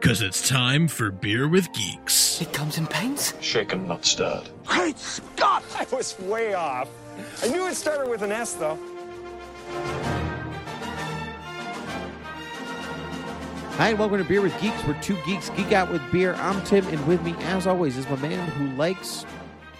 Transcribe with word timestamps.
Cause 0.00 0.20
it's 0.22 0.46
time 0.48 0.86
for 0.86 1.10
Beer 1.10 1.48
with 1.48 1.72
Geeks. 1.72 2.40
It 2.40 2.52
comes 2.52 2.78
in 2.78 2.86
paints. 2.86 3.34
Shaken, 3.40 3.88
not 3.88 4.04
stirred. 4.04 4.48
Great 4.64 4.98
Scott! 4.98 5.64
I 5.74 5.86
was 5.94 6.16
way 6.20 6.54
off. 6.54 6.88
I 7.42 7.48
knew 7.48 7.66
it 7.66 7.74
started 7.74 8.08
with 8.08 8.22
an 8.22 8.30
S, 8.30 8.52
though. 8.52 8.78
Hi, 13.78 13.88
and 13.88 13.98
welcome 13.98 14.18
to 14.18 14.24
Beer 14.24 14.42
with 14.42 14.58
Geeks, 14.60 14.80
where 14.82 15.00
two 15.02 15.18
geeks 15.26 15.50
geek 15.50 15.72
out 15.72 15.90
with 15.90 16.02
beer. 16.12 16.34
I'm 16.34 16.62
Tim, 16.64 16.86
and 16.88 17.04
with 17.06 17.22
me, 17.22 17.34
as 17.40 17.66
always, 17.66 17.96
is 17.96 18.08
my 18.08 18.16
man 18.16 18.48
who 18.50 18.76
likes 18.76 19.24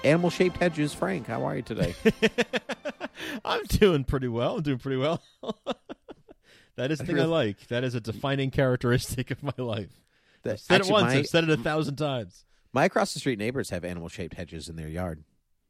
animal 0.02 0.30
shaped 0.30 0.56
hedges, 0.56 0.92
Frank. 0.92 1.26
How 1.28 1.44
are 1.44 1.56
you 1.56 1.62
today? 1.62 1.94
I'm 3.44 3.64
doing 3.64 4.02
pretty 4.02 4.28
well. 4.28 4.56
I'm 4.56 4.62
doing 4.62 4.78
pretty 4.78 4.96
well. 4.96 5.22
that 6.76 6.90
is 6.90 6.98
the 6.98 7.04
I 7.04 7.06
thing 7.06 7.20
I 7.20 7.24
like. 7.26 7.68
That 7.68 7.84
is 7.84 7.94
a 7.94 8.00
defining 8.00 8.50
characteristic 8.50 9.30
of 9.30 9.42
my 9.42 9.52
life. 9.56 10.05
That- 10.46 10.52
I've 10.54 10.60
said 10.60 10.74
actually, 10.76 10.88
it 10.88 10.92
once. 10.92 11.12
my- 11.14 11.18
I've 11.20 11.26
said 11.26 11.44
it 11.44 11.50
a 11.50 11.56
thousand 11.56 11.96
times. 11.96 12.44
My 12.72 12.84
across 12.84 13.14
the 13.14 13.20
street 13.20 13.38
neighbors 13.38 13.70
have 13.70 13.84
animal 13.84 14.08
shaped 14.08 14.34
hedges 14.34 14.68
in 14.68 14.76
their 14.76 14.88
yard. 14.88 15.24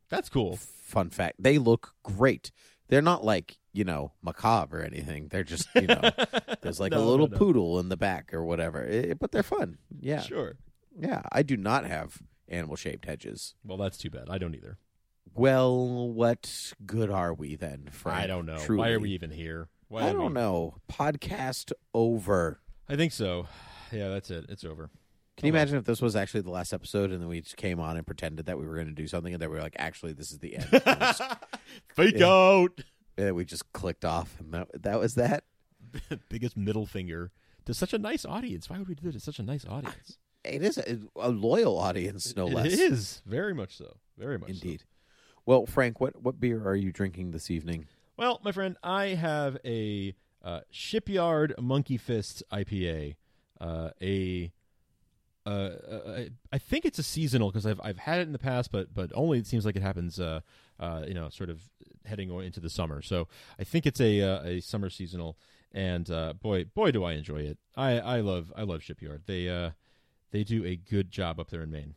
That's 0.08 0.28
cool. 0.28 0.56
Fun 0.56 1.10
fact 1.10 1.36
they 1.38 1.58
look 1.58 1.94
great. 2.02 2.50
They're 2.88 3.02
not 3.02 3.24
like, 3.24 3.58
you 3.72 3.82
know, 3.84 4.12
macabre 4.22 4.80
or 4.80 4.82
anything. 4.84 5.28
They're 5.28 5.42
just, 5.44 5.68
you 5.74 5.88
know, 5.88 6.00
there's 6.62 6.78
like 6.80 6.92
a 6.92 6.96
No, 6.96 7.04
no, 7.04 7.10
little 7.10 7.28
no. 7.28 7.36
poodle 7.36 7.80
in 7.80 7.88
the 7.88 7.96
back 7.96 8.32
or 8.32 8.44
whatever. 8.44 8.86
Eh, 8.88 9.14
but 9.14 9.32
they're 9.32 9.42
fun. 9.42 9.78
Yeah. 10.00 10.20
Sure. 10.20 10.56
Yeah. 10.98 11.22
I 11.32 11.42
do 11.42 11.56
not 11.56 11.84
have 11.84 12.22
animal 12.48 12.76
shaped 12.76 13.04
hedges. 13.06 13.54
Well, 13.64 13.76
that's 13.78 13.98
too 13.98 14.10
bad. 14.10 14.28
I 14.30 14.38
don't 14.38 14.54
either. 14.54 14.78
Well, 15.34 16.08
what 16.12 16.72
good 16.86 17.10
are 17.10 17.34
we 17.34 17.56
then, 17.56 17.88
Frank? 17.90 18.22
I 18.22 18.26
don't 18.26 18.46
know. 18.46 18.58
Truly. 18.58 18.78
Why 18.78 18.90
are 18.92 19.00
we 19.00 19.10
even 19.10 19.30
here? 19.30 19.68
Why 19.88 20.08
I 20.08 20.12
don't 20.12 20.28
we- 20.28 20.32
know. 20.40 20.76
Podcast 20.90 21.72
over. 21.92 22.60
I 22.88 22.94
think 22.96 23.12
so. 23.12 23.48
Yeah, 23.92 24.08
that's 24.08 24.30
it. 24.30 24.46
It's 24.48 24.64
over. 24.64 24.90
Can 25.36 25.46
you 25.46 25.52
imagine 25.52 25.76
if 25.76 25.84
this 25.84 26.00
was 26.00 26.16
actually 26.16 26.40
the 26.40 26.50
last 26.50 26.72
episode 26.72 27.10
and 27.12 27.20
then 27.20 27.28
we 27.28 27.42
just 27.42 27.56
came 27.58 27.78
on 27.78 27.96
and 27.98 28.06
pretended 28.06 28.46
that 28.46 28.58
we 28.58 28.66
were 28.66 28.74
going 28.74 28.86
to 28.86 28.92
do 28.94 29.06
something 29.06 29.34
and 29.34 29.40
then 29.42 29.50
we 29.50 29.56
were 29.56 29.62
like, 29.62 29.76
actually, 29.78 30.12
this 30.14 30.32
is 30.32 30.38
the 30.38 30.56
end. 30.56 30.66
Just- 30.72 31.22
Fake 31.94 32.14
Yeah. 32.18 32.26
out. 32.26 32.80
and 33.18 33.34
we 33.36 33.44
just 33.44 33.70
clicked 33.72 34.04
off 34.04 34.36
and 34.40 34.52
that, 34.54 34.68
that 34.82 34.98
was 34.98 35.14
that. 35.16 35.44
Biggest 36.30 36.56
middle 36.56 36.86
finger 36.86 37.32
to 37.66 37.74
such 37.74 37.92
a 37.92 37.98
nice 37.98 38.24
audience. 38.24 38.68
Why 38.70 38.78
would 38.78 38.88
we 38.88 38.94
do 38.94 39.08
it 39.08 39.12
to 39.12 39.20
such 39.20 39.38
a 39.38 39.42
nice 39.42 39.66
audience? 39.66 40.16
It 40.44 40.62
is 40.62 40.78
a, 40.78 40.98
a 41.16 41.28
loyal 41.30 41.78
audience, 41.78 42.34
no 42.36 42.46
It 42.46 42.54
less. 42.54 42.72
It 42.72 42.80
is. 42.80 43.22
very 43.26 43.52
much 43.52 43.76
so. 43.76 43.96
Very 44.16 44.38
much 44.38 44.48
so. 44.48 44.54
Indeed. 44.54 44.84
Well, 45.44 45.66
Frank, 45.66 46.00
what, 46.00 46.22
what 46.22 46.40
beer 46.40 46.66
are 46.66 46.74
you 46.76 46.92
drinking 46.92 47.32
this 47.32 47.50
evening? 47.50 47.86
Well, 48.16 48.40
my 48.42 48.52
friend, 48.52 48.76
I 48.82 49.08
have 49.08 49.58
a 49.64 50.14
uh, 50.42 50.60
Shipyard 50.70 51.54
Monkey 51.60 51.96
Fist 51.98 52.42
IPA. 52.52 53.16
Uh, 53.60 53.90
a 54.02 54.52
uh, 55.46 55.48
uh, 55.48 56.20
I 56.52 56.58
think 56.58 56.84
it's 56.84 56.98
a 56.98 57.02
seasonal 57.02 57.50
because 57.50 57.66
I've 57.66 57.80
I've 57.82 57.98
had 57.98 58.18
it 58.20 58.26
in 58.26 58.32
the 58.32 58.38
past, 58.38 58.72
but 58.72 58.92
but 58.92 59.10
only 59.14 59.38
it 59.38 59.46
seems 59.46 59.64
like 59.64 59.76
it 59.76 59.82
happens, 59.82 60.18
uh, 60.18 60.40
uh, 60.80 61.04
you 61.06 61.14
know, 61.14 61.28
sort 61.28 61.50
of 61.50 61.62
heading 62.04 62.30
into 62.30 62.60
the 62.60 62.70
summer. 62.70 63.00
So 63.02 63.28
I 63.58 63.64
think 63.64 63.86
it's 63.86 64.00
a 64.00 64.20
uh, 64.20 64.42
a 64.42 64.60
summer 64.60 64.90
seasonal, 64.90 65.36
and 65.72 66.10
uh, 66.10 66.32
boy 66.32 66.64
boy 66.64 66.90
do 66.90 67.04
I 67.04 67.12
enjoy 67.12 67.42
it. 67.42 67.58
I, 67.76 67.98
I 68.00 68.20
love 68.20 68.52
I 68.56 68.62
love 68.62 68.82
Shipyard. 68.82 69.22
They 69.26 69.48
uh 69.48 69.70
they 70.32 70.42
do 70.42 70.64
a 70.64 70.76
good 70.76 71.10
job 71.10 71.38
up 71.38 71.50
there 71.50 71.62
in 71.62 71.70
Maine. 71.70 71.94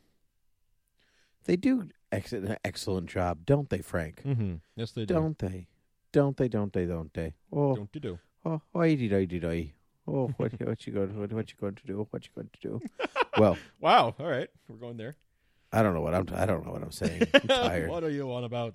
They 1.45 1.55
do 1.55 1.89
ex- 2.11 2.33
an 2.33 2.57
excellent 2.63 3.09
job, 3.09 3.45
don't 3.45 3.69
they, 3.69 3.81
Frank? 3.81 4.21
Mm-hmm. 4.23 4.55
Yes, 4.75 4.91
they 4.91 5.05
do. 5.05 5.15
Don't 5.15 5.37
they? 5.39 5.67
Don't 6.11 6.37
they? 6.37 6.47
Don't 6.47 6.71
they? 6.71 6.85
Don't 6.85 7.13
they? 7.13 7.33
Oh, 7.51 7.75
Don't 7.75 7.89
you 7.93 7.99
do? 8.01 8.19
oh, 8.45 8.61
oi, 8.75 8.95
dee, 8.95 9.07
doi, 9.07 9.25
dee, 9.25 9.39
doi. 9.39 9.73
Oh, 10.11 10.27
what, 10.37 10.51
what 10.67 10.87
you 10.87 10.93
going? 10.93 11.19
What, 11.19 11.31
what 11.33 11.49
you 11.51 11.55
going 11.59 11.75
to 11.75 11.85
do? 11.85 12.07
What 12.09 12.25
you 12.25 12.31
going 12.35 12.49
to 12.51 12.59
do? 12.67 12.81
well, 13.37 13.57
Wow. 13.79 14.15
All 14.19 14.25
right, 14.27 14.49
we're 14.67 14.77
going 14.77 14.97
there. 14.97 15.15
I 15.71 15.83
don't 15.83 15.93
know 15.93 16.01
what 16.01 16.15
I'm. 16.15 16.27
I 16.33 16.45
don't 16.45 16.65
know 16.65 16.71
what 16.71 16.81
I'm 16.81 16.91
saying. 16.91 17.27
I'm 17.33 17.41
tired. 17.47 17.89
what 17.89 18.03
are 18.03 18.09
you 18.09 18.31
on 18.33 18.43
about? 18.43 18.73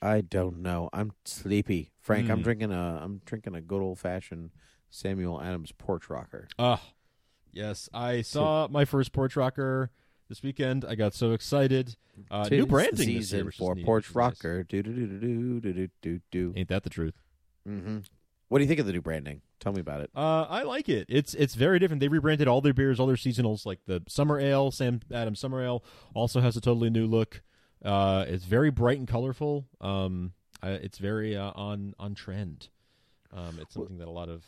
I 0.00 0.20
don't 0.20 0.58
know. 0.58 0.90
I'm 0.92 1.12
sleepy, 1.24 1.92
Frank. 2.00 2.28
I'm 2.28 2.38
Hmm. 2.38 2.42
drinking 2.42 2.72
a. 2.72 3.00
I'm 3.02 3.20
drinking 3.24 3.54
a 3.54 3.60
good 3.60 3.80
old 3.80 4.00
fashioned 4.00 4.50
Samuel 4.90 5.40
Adams 5.40 5.70
porch 5.70 6.10
rocker. 6.10 6.48
Ah, 6.58 6.82
yes, 7.52 7.88
I 7.94 8.22
saw 8.22 8.66
my 8.68 8.84
first 8.84 9.12
porch 9.12 9.36
rocker 9.36 9.90
this 10.28 10.42
weekend. 10.42 10.84
I 10.84 10.96
got 10.96 11.14
so 11.14 11.30
excited. 11.30 11.94
Uh, 12.30 12.48
new 12.50 12.66
branding 12.66 12.96
this 12.96 13.06
year, 13.06 13.20
season 13.22 13.50
for 13.52 13.74
porch 13.76 14.08
which 14.08 14.10
is 14.10 14.16
nice. 14.16 14.24
rocker. 14.44 14.62
Do 14.64 14.82
do 14.82 14.92
do 14.92 15.06
do 15.06 15.60
do 15.60 15.72
do 15.72 15.88
do 16.02 16.20
do. 16.32 16.52
Ain't 16.56 16.68
that 16.68 16.82
the 16.82 16.90
truth? 16.90 17.14
Mm-hmm. 17.68 17.98
What 18.52 18.58
do 18.58 18.64
you 18.64 18.68
think 18.68 18.80
of 18.80 18.86
the 18.86 18.92
new 18.92 19.00
branding? 19.00 19.40
Tell 19.60 19.72
me 19.72 19.80
about 19.80 20.02
it. 20.02 20.10
Uh, 20.14 20.42
I 20.42 20.64
like 20.64 20.90
it. 20.90 21.06
It's 21.08 21.32
it's 21.32 21.54
very 21.54 21.78
different. 21.78 22.00
They 22.00 22.08
rebranded 22.08 22.46
all 22.48 22.60
their 22.60 22.74
beers, 22.74 23.00
all 23.00 23.06
their 23.06 23.16
seasonals, 23.16 23.64
like 23.64 23.78
the 23.86 24.02
summer 24.08 24.38
ale. 24.38 24.70
Sam 24.70 25.00
Adams 25.10 25.40
Summer 25.40 25.62
Ale 25.62 25.82
also 26.12 26.42
has 26.42 26.54
a 26.54 26.60
totally 26.60 26.90
new 26.90 27.06
look. 27.06 27.40
Uh, 27.82 28.26
it's 28.28 28.44
very 28.44 28.70
bright 28.70 28.98
and 28.98 29.08
colorful. 29.08 29.68
Um, 29.80 30.34
I, 30.62 30.72
it's 30.72 30.98
very 30.98 31.34
uh, 31.34 31.52
on 31.54 31.94
on 31.98 32.14
trend. 32.14 32.68
Um, 33.32 33.58
it's 33.58 33.72
something 33.72 33.96
that 33.96 34.06
a 34.06 34.10
lot 34.10 34.28
of 34.28 34.44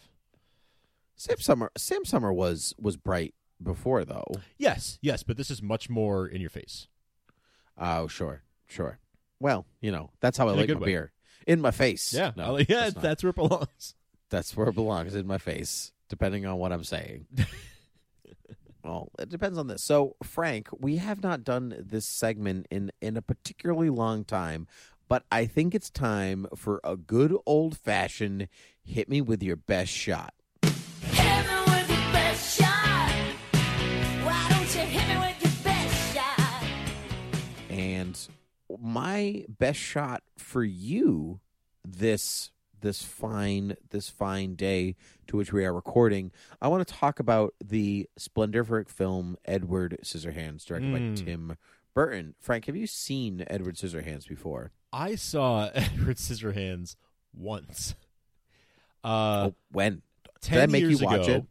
Sam 1.16 1.38
Summer. 1.38 1.72
Sam 1.74 2.04
Summer 2.04 2.30
was 2.30 2.74
was 2.78 2.98
bright 2.98 3.32
before 3.62 4.04
though. 4.04 4.30
yes, 4.58 4.98
yes, 5.00 5.22
but 5.22 5.38
this 5.38 5.50
is 5.50 5.62
much 5.62 5.88
more 5.88 6.26
in 6.26 6.42
your 6.42 6.50
face. 6.50 6.88
Oh 7.78 8.06
sure, 8.08 8.42
sure. 8.66 8.98
Well, 9.40 9.64
you 9.80 9.90
know 9.90 10.10
that's 10.20 10.36
how 10.36 10.48
I 10.48 10.52
In 10.52 10.58
a 10.58 10.60
like 10.60 10.68
my 10.68 10.74
way. 10.80 10.84
beer. 10.84 11.12
In 11.46 11.60
my 11.60 11.70
face. 11.70 12.12
Yeah, 12.14 12.32
no, 12.36 12.58
yeah, 12.58 12.64
that's, 12.68 12.94
that's 12.94 13.22
where 13.22 13.30
it 13.30 13.36
belongs. 13.36 13.94
that's 14.30 14.56
where 14.56 14.68
it 14.68 14.74
belongs 14.74 15.14
in 15.14 15.26
my 15.26 15.38
face, 15.38 15.92
depending 16.08 16.46
on 16.46 16.58
what 16.58 16.72
I'm 16.72 16.84
saying. 16.84 17.26
well, 18.84 19.10
it 19.18 19.28
depends 19.28 19.58
on 19.58 19.66
this. 19.66 19.82
So, 19.82 20.16
Frank, 20.22 20.68
we 20.78 20.96
have 20.96 21.22
not 21.22 21.44
done 21.44 21.74
this 21.78 22.06
segment 22.06 22.66
in 22.70 22.90
in 23.00 23.16
a 23.16 23.22
particularly 23.22 23.90
long 23.90 24.24
time, 24.24 24.66
but 25.08 25.24
I 25.30 25.46
think 25.46 25.74
it's 25.74 25.90
time 25.90 26.46
for 26.56 26.80
a 26.82 26.96
good 26.96 27.36
old 27.46 27.76
fashioned 27.76 28.48
hit 28.82 29.08
me 29.08 29.20
with 29.20 29.42
your 29.42 29.56
best 29.56 29.92
shot. 29.92 30.34
My 38.80 39.44
best 39.48 39.78
shot 39.78 40.22
for 40.38 40.64
you 40.64 41.40
this 41.84 42.50
this 42.80 43.02
fine 43.02 43.76
this 43.90 44.10
fine 44.10 44.54
day 44.56 44.94
to 45.26 45.36
which 45.38 45.52
we 45.52 45.64
are 45.64 45.72
recording, 45.72 46.30
I 46.60 46.68
want 46.68 46.86
to 46.86 46.92
talk 46.94 47.18
about 47.18 47.54
the 47.64 48.08
splendific 48.18 48.88
film 48.90 49.36
Edward 49.46 49.98
Scissorhands, 50.02 50.64
directed 50.66 50.92
by 50.92 50.98
Mm. 50.98 51.24
Tim 51.24 51.56
Burton. 51.94 52.34
Frank, 52.40 52.66
have 52.66 52.76
you 52.76 52.86
seen 52.86 53.44
Edward 53.46 53.76
Scissorhands 53.76 54.28
before? 54.28 54.72
I 54.92 55.14
saw 55.14 55.70
Edward 55.74 56.16
Scissorhands 56.16 56.96
once. 57.32 57.94
Uh, 59.02 59.48
oh, 59.50 59.54
when? 59.72 60.02
Did 60.42 60.58
I 60.58 60.66
make 60.66 60.82
you 60.82 60.98
watch 60.98 61.28
ago. 61.28 61.46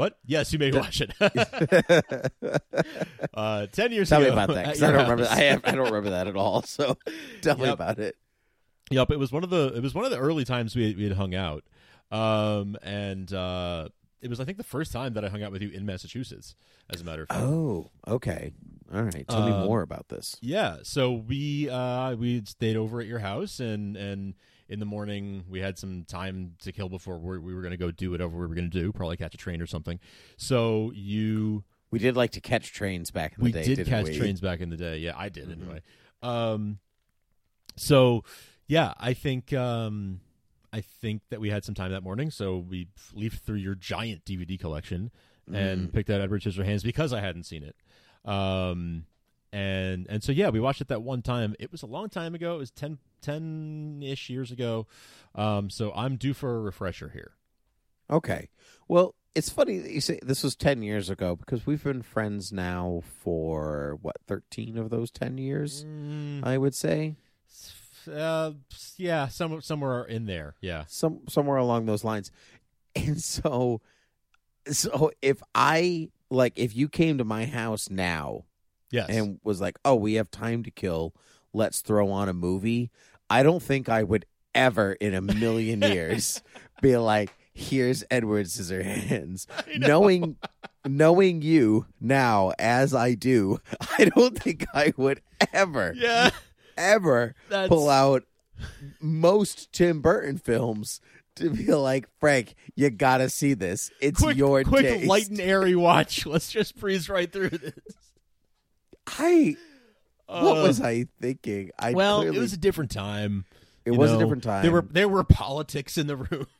What? 0.00 0.18
Yes, 0.24 0.50
you 0.50 0.58
may 0.58 0.72
watch 0.72 1.02
it. 1.02 1.12
uh, 3.34 3.66
ten 3.66 3.92
years 3.92 4.08
Tell 4.08 4.22
ago. 4.22 4.30
me 4.30 4.32
about 4.32 4.54
that. 4.54 4.64
'cause 4.64 4.82
at 4.82 4.88
I 4.88 4.92
don't 4.96 5.00
your 5.06 5.10
remember. 5.16 5.30
I 5.30 5.40
have, 5.42 5.60
I 5.64 5.70
don't 5.72 5.84
remember 5.86 6.10
that 6.10 6.26
at 6.26 6.36
all. 6.36 6.62
So 6.70 6.96
tell 7.42 7.58
me 7.58 7.68
about 7.68 7.98
it. 7.98 8.16
Yep, 8.90 9.10
it 9.10 9.18
was 9.18 9.30
one 9.30 9.44
of 9.44 9.50
the 9.50 9.72
it 9.74 9.82
was 9.82 9.94
one 9.94 10.06
of 10.06 10.10
the 10.10 10.16
early 10.18 10.44
times 10.46 10.74
we 10.74 10.94
we 10.94 11.04
had 11.04 11.12
hung 11.18 11.34
out, 11.34 11.64
um, 12.10 12.76
and 12.82 13.30
uh, 13.34 13.88
it 14.22 14.30
was 14.30 14.40
I 14.40 14.44
think 14.46 14.56
the 14.56 14.64
first 14.64 14.90
time 14.92 15.12
that 15.14 15.24
I 15.24 15.28
hung 15.28 15.42
out 15.42 15.52
with 15.52 15.60
you 15.62 15.68
in 15.70 15.84
Massachusetts. 15.84 16.54
As 16.88 17.02
a 17.02 17.04
matter 17.04 17.22
of 17.22 17.28
fact. 17.28 17.40
Oh, 17.42 17.90
okay. 18.08 18.52
All 18.92 19.02
right. 19.02 19.24
Tell 19.28 19.46
me 19.46 19.52
Um, 19.52 19.66
more 19.66 19.82
about 19.82 20.08
this. 20.08 20.36
Yeah, 20.40 20.78
so 20.82 21.12
we 21.12 21.68
uh 21.68 22.16
we 22.16 22.42
stayed 22.46 22.76
over 22.76 23.00
at 23.00 23.06
your 23.06 23.18
house 23.20 23.60
and 23.60 23.96
and 23.96 24.34
in 24.70 24.78
the 24.80 24.86
morning. 24.86 25.44
We 25.48 25.60
had 25.60 25.78
some 25.78 26.04
time 26.04 26.54
to 26.60 26.72
kill 26.72 26.88
before 26.88 27.18
we 27.18 27.38
we 27.38 27.54
were 27.54 27.60
going 27.60 27.72
to 27.72 27.76
go 27.76 27.90
do 27.90 28.10
whatever 28.12 28.38
we 28.38 28.46
were 28.46 28.54
going 28.54 28.70
to 28.70 28.80
do, 28.80 28.92
probably 28.92 29.16
catch 29.18 29.34
a 29.34 29.38
train 29.38 29.60
or 29.60 29.66
something. 29.66 30.00
So 30.38 30.92
you 30.94 31.64
We 31.90 31.98
did 31.98 32.16
like 32.16 32.30
to 32.32 32.40
catch 32.40 32.72
trains 32.72 33.10
back 33.10 33.32
in 33.36 33.40
the 33.40 33.44
we 33.44 33.52
day. 33.52 33.74
did 33.74 33.86
catch 33.86 34.06
we? 34.06 34.16
trains 34.16 34.40
back 34.40 34.60
in 34.60 34.70
the 34.70 34.76
day. 34.78 34.98
Yeah, 34.98 35.14
I 35.16 35.28
did 35.28 35.48
Mhm. 35.48 35.52
anyway. 35.60 35.82
Um, 36.22 36.78
so 37.76 38.24
yeah, 38.68 38.94
I 38.98 39.12
think 39.14 39.52
um, 39.52 40.20
I 40.72 40.80
think 40.80 41.22
that 41.30 41.40
we 41.40 41.50
had 41.50 41.64
some 41.64 41.74
time 41.74 41.90
that 41.90 42.02
morning, 42.02 42.30
so 42.30 42.56
we 42.58 42.86
leafed 43.12 43.44
through 43.44 43.56
your 43.58 43.74
giant 43.74 44.24
DVD 44.24 44.56
collection 44.58 45.10
and 45.52 45.88
Mhm. 45.88 45.92
picked 45.92 46.10
out 46.10 46.20
Edward 46.20 46.42
Scissorhands 46.42 46.84
because 46.84 47.12
I 47.12 47.20
hadn't 47.20 47.42
seen 47.44 47.64
it. 47.64 47.74
Um, 48.24 49.06
and 49.52 50.06
and 50.08 50.22
so 50.22 50.32
yeah, 50.32 50.48
we 50.50 50.60
watched 50.60 50.80
it 50.80 50.88
that 50.88 51.02
one 51.02 51.22
time. 51.22 51.54
It 51.58 51.72
was 51.72 51.82
a 51.82 51.86
long 51.86 52.08
time 52.08 52.34
ago. 52.34 52.54
It 52.54 52.58
was 52.58 52.70
10 52.70 52.98
10 53.22 54.00
ish 54.04 54.30
years 54.30 54.50
ago. 54.50 54.86
Um, 55.34 55.70
so 55.70 55.92
I'm 55.94 56.16
due 56.16 56.34
for 56.34 56.56
a 56.56 56.60
refresher 56.60 57.10
here. 57.10 57.32
Okay. 58.08 58.48
Well, 58.88 59.14
it's 59.34 59.48
funny 59.50 59.78
that 59.78 59.92
you 59.92 60.00
say 60.00 60.18
this 60.22 60.42
was 60.42 60.56
10 60.56 60.82
years 60.82 61.08
ago 61.10 61.36
because 61.36 61.64
we've 61.66 61.84
been 61.84 62.02
friends 62.02 62.52
now 62.52 63.02
for, 63.22 63.96
what, 64.02 64.16
13 64.26 64.76
of 64.76 64.90
those 64.90 65.10
10 65.12 65.38
years, 65.38 65.84
Mm, 65.84 66.44
I 66.44 66.58
would 66.58 66.74
say? 66.74 67.14
uh, 68.12 68.52
yeah, 68.96 69.28
some, 69.28 69.60
somewhere 69.62 70.02
in 70.04 70.26
there. 70.26 70.56
Yeah. 70.60 70.84
Some 70.88 71.20
Somewhere 71.28 71.58
along 71.58 71.86
those 71.86 72.02
lines. 72.04 72.32
And 72.96 73.22
so, 73.22 73.80
so 74.66 75.12
if 75.22 75.40
I, 75.54 76.08
like, 76.28 76.54
if 76.56 76.74
you 76.74 76.88
came 76.88 77.18
to 77.18 77.24
my 77.24 77.46
house 77.46 77.88
now 77.88 78.46
Yes. 78.90 79.08
and 79.08 79.38
was 79.44 79.60
like, 79.60 79.78
oh, 79.84 79.94
we 79.94 80.14
have 80.14 80.30
time 80.30 80.62
to 80.64 80.70
kill, 80.70 81.14
let's 81.52 81.80
throw 81.80 82.10
on 82.10 82.28
a 82.28 82.32
movie, 82.32 82.90
I 83.28 83.42
don't 83.42 83.62
think 83.62 83.88
I 83.88 84.02
would 84.02 84.26
ever 84.54 84.92
in 84.94 85.14
a 85.14 85.20
million 85.20 85.80
years 85.82 86.42
be 86.82 86.96
like, 86.96 87.30
here's 87.52 88.02
Edward 88.10 88.46
Scissorhands. 88.46 89.46
Knowing 89.78 90.36
knowing 90.86 91.42
you 91.42 91.84
now 92.00 92.52
as 92.58 92.94
I 92.94 93.14
do, 93.14 93.58
I 93.98 94.06
don't 94.06 94.36
think 94.38 94.64
I 94.72 94.94
would 94.96 95.20
ever, 95.52 95.92
yeah. 95.94 96.30
ever 96.76 97.34
That's- 97.50 97.68
pull 97.68 97.88
out 97.90 98.24
most 99.00 99.72
Tim 99.72 100.00
Burton 100.00 100.38
films 100.38 101.00
to 101.36 101.50
be 101.50 101.72
like, 101.72 102.08
Frank, 102.18 102.54
you 102.74 102.90
gotta 102.90 103.28
see 103.30 103.54
this. 103.54 103.90
It's 104.00 104.20
quick, 104.20 104.36
your 104.36 104.64
quick 104.64 104.82
taste. 104.84 105.06
light 105.06 105.28
and 105.28 105.40
airy 105.40 105.74
watch. 105.74 106.26
Let's 106.26 106.50
just 106.50 106.76
breeze 106.78 107.08
right 107.08 107.30
through 107.30 107.50
this. 107.50 107.72
I 109.18 109.56
what 110.26 110.58
Uh, 110.58 110.62
was 110.62 110.80
I 110.80 111.06
thinking? 111.20 111.70
I 111.78 111.92
well, 111.92 112.20
clearly, 112.20 112.36
it 112.36 112.40
was 112.40 112.52
a 112.52 112.56
different 112.58 112.90
time. 112.90 113.44
it 113.84 113.90
was 113.92 114.10
know. 114.12 114.16
a 114.16 114.20
different 114.20 114.42
time. 114.44 114.62
There 114.62 114.72
were 114.72 114.86
there 114.90 115.08
were 115.08 115.24
politics 115.24 115.98
in 115.98 116.06
the 116.06 116.16
room. 116.16 116.46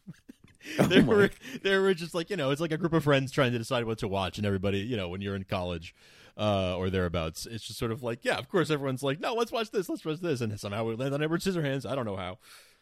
Oh 0.79 0.83
there 0.85 1.03
my- 1.03 1.09
were 1.15 1.31
there 1.63 1.81
were 1.81 1.95
just 1.95 2.15
like 2.15 2.29
you 2.29 2.37
know 2.37 2.51
it's 2.51 2.61
like 2.61 2.71
a 2.71 2.77
group 2.77 2.93
of 2.93 3.03
friends 3.03 3.33
trying 3.33 3.53
to 3.53 3.59
decide 3.59 3.87
what 3.87 3.97
to 4.01 4.09
watch, 4.09 4.37
and 4.37 4.47
everybody 4.47 4.81
you 4.81 4.95
know 4.95 5.09
when 5.09 5.23
you're 5.23 5.35
in 5.35 5.45
college 5.45 5.95
uh, 6.37 6.77
or 6.77 6.91
thereabouts, 6.91 7.47
it's 7.47 7.65
just 7.67 7.79
sort 7.79 7.91
of 7.91 8.03
like 8.03 8.27
yeah, 8.27 8.37
of 8.37 8.47
course 8.51 8.71
everyone's 8.71 9.03
like 9.03 9.21
no, 9.21 9.33
let's 9.33 9.51
watch 9.51 9.71
this, 9.71 9.89
let's 9.89 10.05
watch 10.05 10.21
this, 10.21 10.43
and 10.43 10.61
somehow 10.61 10.85
we 10.85 10.95
land 10.97 11.15
on 11.15 11.23
Edward 11.23 11.41
Scissorhands. 11.41 11.91
I 11.91 11.95
don't 11.95 12.05
know 12.05 12.17
how, 12.17 12.37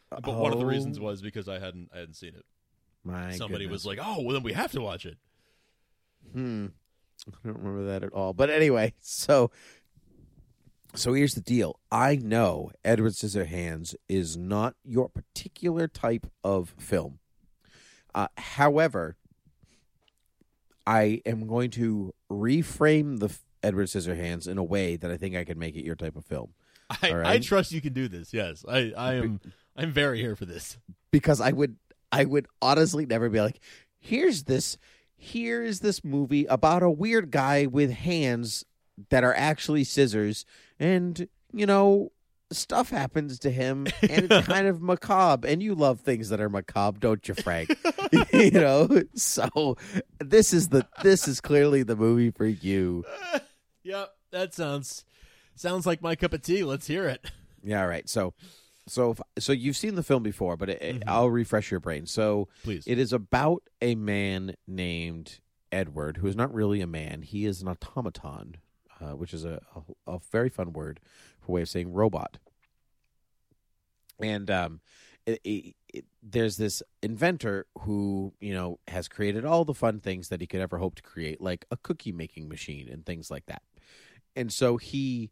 but 0.09 0.27
one 0.35 0.51
of 0.51 0.59
the 0.59 0.65
reasons 0.65 0.99
Oh. 0.99 1.03
was 1.03 1.21
because 1.21 1.47
I 1.47 1.57
hadn't 1.59 1.89
I 1.95 1.99
hadn't 1.99 2.15
seen 2.15 2.35
it. 2.35 2.43
My 3.05 3.31
Somebody 3.31 3.63
goodness. 3.63 3.85
was 3.85 3.85
like, 3.85 3.99
oh, 4.05 4.23
well 4.23 4.33
then 4.33 4.43
we 4.43 4.51
have 4.51 4.73
to 4.73 4.81
watch 4.81 5.05
it. 5.05 5.17
Hmm. 6.33 6.65
I 7.43 7.47
don't 7.47 7.57
remember 7.57 7.85
that 7.85 8.03
at 8.03 8.13
all. 8.13 8.33
But 8.33 8.49
anyway, 8.49 8.93
so 8.99 9.51
so 10.95 11.13
here's 11.13 11.33
the 11.33 11.41
deal. 11.41 11.79
I 11.91 12.15
know 12.15 12.71
Edward 12.83 13.13
Scissorhands 13.13 13.95
is 14.07 14.37
not 14.37 14.75
your 14.83 15.09
particular 15.09 15.87
type 15.87 16.27
of 16.43 16.73
film. 16.77 17.19
Uh, 18.15 18.27
however, 18.37 19.17
I 20.87 21.21
am 21.25 21.45
going 21.47 21.69
to 21.71 22.13
reframe 22.31 23.19
the 23.19 23.35
Edward 23.61 23.87
Scissorhands 23.87 24.47
in 24.47 24.57
a 24.57 24.63
way 24.63 24.95
that 24.95 25.11
I 25.11 25.17
think 25.17 25.35
I 25.35 25.43
can 25.43 25.59
make 25.59 25.75
it 25.75 25.85
your 25.85 25.95
type 25.95 26.15
of 26.15 26.25
film 26.25 26.53
I, 26.89 27.11
All 27.11 27.25
I 27.25 27.39
trust 27.39 27.71
you 27.71 27.81
can 27.81 27.93
do 27.93 28.07
this. 28.07 28.33
Yes, 28.33 28.65
I 28.67 28.91
I 28.97 29.13
am 29.15 29.39
I'm 29.75 29.91
very 29.91 30.19
here 30.19 30.35
for 30.35 30.45
this. 30.45 30.77
because 31.11 31.39
I 31.39 31.51
would 31.51 31.75
I 32.11 32.25
would 32.25 32.47
honestly 32.61 33.05
never 33.05 33.29
be 33.29 33.41
like, 33.41 33.59
here's 33.99 34.43
this 34.43 34.77
here's 35.19 35.81
this 35.81 36.03
movie 36.03 36.45
about 36.45 36.81
a 36.81 36.89
weird 36.89 37.29
guy 37.29 37.65
with 37.65 37.91
hands 37.91 38.63
that 39.09 39.23
are 39.23 39.33
actually 39.35 39.83
scissors 39.83 40.45
and 40.79 41.27
you 41.53 41.65
know 41.65 42.11
stuff 42.51 42.89
happens 42.89 43.37
to 43.37 43.51
him 43.51 43.85
and 44.01 44.31
it's 44.31 44.47
kind 44.47 44.65
of 44.67 44.81
macabre 44.81 45.47
and 45.47 45.61
you 45.61 45.75
love 45.75 45.99
things 45.99 46.29
that 46.29 46.39
are 46.41 46.49
macabre 46.49 46.97
don't 46.99 47.27
you 47.27 47.33
frank 47.35 47.69
you 48.33 48.49
know 48.51 48.87
so 49.13 49.77
this 50.19 50.51
is 50.53 50.69
the 50.69 50.85
this 51.03 51.27
is 51.27 51.39
clearly 51.41 51.83
the 51.83 51.95
movie 51.95 52.31
for 52.31 52.47
you 52.47 53.03
Yep, 53.83 54.09
that 54.31 54.53
sounds 54.53 55.05
sounds 55.55 55.85
like 55.85 56.01
my 56.01 56.15
cup 56.15 56.33
of 56.33 56.41
tea. 56.41 56.63
Let's 56.63 56.87
hear 56.87 57.07
it. 57.07 57.29
yeah 57.63 57.81
all 57.81 57.87
right 57.87 58.07
so 58.09 58.33
so 58.89 59.11
if, 59.11 59.21
so 59.43 59.51
you've 59.51 59.77
seen 59.77 59.95
the 59.95 60.03
film 60.03 60.23
before 60.23 60.57
but 60.57 60.69
it, 60.69 60.81
Mhm. 60.81 61.03
i'll 61.07 61.29
refresh 61.29 61.71
your 61.71 61.79
brain 61.79 62.05
so 62.05 62.47
Please. 62.63 62.83
It 62.87 62.97
is 62.99 63.13
about 63.13 63.63
a 63.81 63.95
man 63.95 64.55
named 64.67 65.39
Edward, 65.71 66.17
who 66.17 66.27
is 66.27 66.35
not 66.35 66.51
really 66.51 66.81
a 66.81 66.87
man. 66.87 67.21
He 67.21 67.45
is 67.45 67.61
an 67.61 67.67
automaton, 67.67 68.57
uh, 68.99 69.11
which 69.11 69.35
is 69.35 69.45
a, 69.45 69.61
a, 70.07 70.13
a 70.15 70.19
very 70.31 70.49
fun 70.49 70.73
word 70.73 70.99
for 71.39 71.51
way 71.51 71.61
of 71.61 71.69
saying 71.69 71.93
robot. 71.93 72.39
And 74.19 74.49
um, 74.51 74.81
it, 75.25 75.39
it, 75.43 75.75
it, 75.93 76.05
there's 76.21 76.57
this 76.57 76.83
inventor 77.01 77.67
who, 77.81 78.33
you 78.39 78.53
know, 78.53 78.79
has 78.87 79.07
created 79.07 79.45
all 79.45 79.63
the 79.63 79.73
fun 79.73 79.99
things 79.99 80.29
that 80.29 80.41
he 80.41 80.47
could 80.47 80.59
ever 80.61 80.77
hope 80.79 80.95
to 80.95 81.01
create, 81.03 81.39
like 81.39 81.65
a 81.71 81.77
cookie 81.77 82.11
making 82.11 82.49
machine 82.49 82.89
and 82.89 83.05
things 83.05 83.29
like 83.31 83.45
that. 83.45 83.61
And 84.35 84.51
so 84.51 84.77
he 84.77 85.31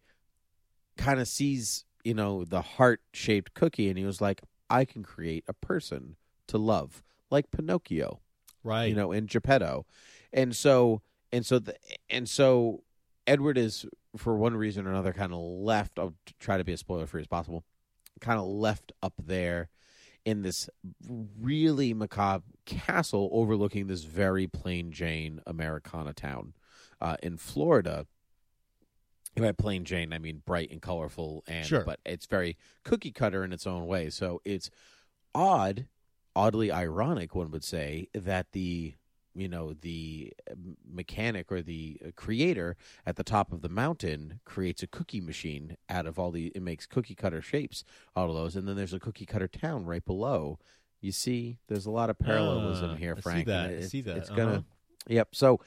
kind 0.98 1.19
of 1.19 1.27
sees, 1.27 1.83
you 2.07 2.13
know, 2.13 2.45
the 2.45 2.62
heart 2.62 3.01
shaped 3.12 3.54
cookie, 3.54 3.89
and 3.89 3.98
he 3.98 4.06
was 4.06 4.21
like, 4.21 4.42
I 4.69 4.86
can 4.86 5.04
create 5.04 5.44
a 5.45 5.54
person 5.54 6.15
to 6.48 6.57
love, 6.57 7.04
like 7.30 7.51
Pinocchio, 7.51 8.21
right. 8.63 8.86
you 8.86 8.95
know, 8.95 9.12
in 9.12 9.25
Geppetto, 9.25 9.86
and 10.31 10.56
so 10.56 11.01
and 11.33 11.45
so 11.45 11.59
the, 11.59 11.75
and 12.09 12.30
so 12.30 12.83
Edward 13.27 13.57
is 13.57 13.86
for 14.15 14.38
one 14.38 14.56
reason 14.56 14.88
or 14.88 14.92
another 14.92 15.12
kind 15.12 15.33
of 15.33 15.39
left. 15.39 16.00
I'll 16.00 16.13
try 16.39 16.57
to 16.57 16.63
be 16.63 16.71
as 16.71 16.80
spoiler 16.80 17.07
free 17.07 17.19
as 17.19 17.27
possible. 17.27 17.65
Kind 18.21 18.39
of 18.39 18.45
left 18.45 18.94
up 19.03 19.15
there 19.21 19.68
in 20.24 20.44
this 20.44 20.69
really 21.42 21.94
macabre 21.94 22.45
castle 22.65 23.30
overlooking 23.33 23.88
this 23.88 24.06
very 24.06 24.48
plain 24.48 24.94
Jane 24.94 25.42
Americana 25.45 26.13
town 26.13 26.53
uh, 27.01 27.18
in 27.21 27.36
Florida. 27.36 28.08
And 29.38 29.46
By 29.46 29.51
plain 29.51 29.86
Jane, 29.86 30.13
I 30.13 30.20
mean 30.20 30.41
bright 30.46 30.72
and 30.72 30.82
colorful, 30.82 31.44
and 31.48 31.65
Sure. 31.65 31.84
but 31.84 32.00
it's 32.06 32.25
very 32.25 32.58
cookie 32.84 33.12
cutter 33.12 33.44
in 33.44 33.53
its 33.53 33.67
own 33.67 33.86
way. 33.86 34.10
So 34.10 34.41
it's 34.44 34.70
odd, 35.36 35.86
oddly 36.36 36.72
ironic, 36.72 37.36
one 37.36 37.51
would 37.51 37.63
say, 37.63 38.10
that 38.13 38.51
the 38.51 38.96
you 39.36 39.48
know 39.48 39.74
the 39.74 40.34
uh, 40.50 40.56
mechanic 40.91 41.51
or 41.51 41.62
the 41.62 42.01
uh, 42.03 42.10
creator 42.15 42.75
at 43.06 43.15
the 43.17 43.24
top 43.24 43.51
of 43.53 43.62
the 43.62 43.70
mountain 43.70 44.39
creates 44.46 44.82
a 44.82 44.88
cookie 44.88 45.22
machine 45.22 45.77
out 45.88 46.08
of 46.08 46.17
all 46.17 46.32
the 46.32 46.48
it 46.56 46.62
makes 46.63 46.88
cookie 46.88 47.13
cutter 47.13 47.39
shapes 47.41 47.84
out 48.15 48.29
of 48.29 48.36
those, 48.36 48.56
and 48.56 48.67
then 48.67 48.75
there's 48.75 48.94
a 48.96 49.00
cookie 49.00 49.27
cutter 49.27 49.48
town 49.48 49.86
right 49.86 50.03
below. 50.03 50.58
You 51.00 51.12
see, 51.12 51.60
there's 51.67 51.86
a 51.86 51.91
lot 51.91 52.10
of 52.10 52.17
parallelism 52.17 52.91
Ah, 52.94 52.96
here, 52.96 53.13
I 53.13 53.17
see 53.17 53.22
Frank. 53.22 53.46
that. 53.46 53.70
I 53.70 53.82
see 53.82 54.01
that. 54.01 54.17
It's 54.17 54.29
Uh-huh. 54.32 54.38
gonna. 54.38 54.65
Yep. 55.08 55.36
So, 55.36 55.60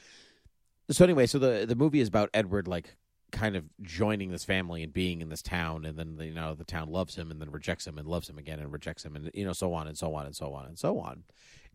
so 0.89 1.05
anyway, 1.05 1.25
so 1.25 1.39
the 1.39 1.65
the 1.65 1.75
movie 1.75 2.01
is 2.01 2.09
about 2.09 2.29
Edward 2.33 2.67
like 2.67 2.97
kind 3.31 3.55
of 3.55 3.65
joining 3.81 4.31
this 4.31 4.43
family 4.43 4.83
and 4.83 4.93
being 4.93 5.21
in 5.21 5.29
this 5.29 5.41
town, 5.41 5.85
and 5.85 5.97
then 5.97 6.17
you 6.19 6.33
know 6.33 6.53
the 6.53 6.63
town 6.63 6.89
loves 6.89 7.15
him 7.15 7.31
and 7.31 7.41
then 7.41 7.51
rejects 7.51 7.87
him 7.87 7.97
and 7.97 8.07
loves 8.07 8.29
him 8.29 8.37
again 8.37 8.59
and 8.59 8.71
rejects 8.71 9.03
him, 9.03 9.15
and 9.15 9.31
you 9.33 9.45
know 9.45 9.53
so 9.53 9.73
on 9.73 9.87
and 9.87 9.97
so 9.97 10.13
on 10.15 10.25
and 10.25 10.35
so 10.35 10.53
on 10.53 10.65
and 10.65 10.77
so 10.77 10.99
on, 10.99 11.23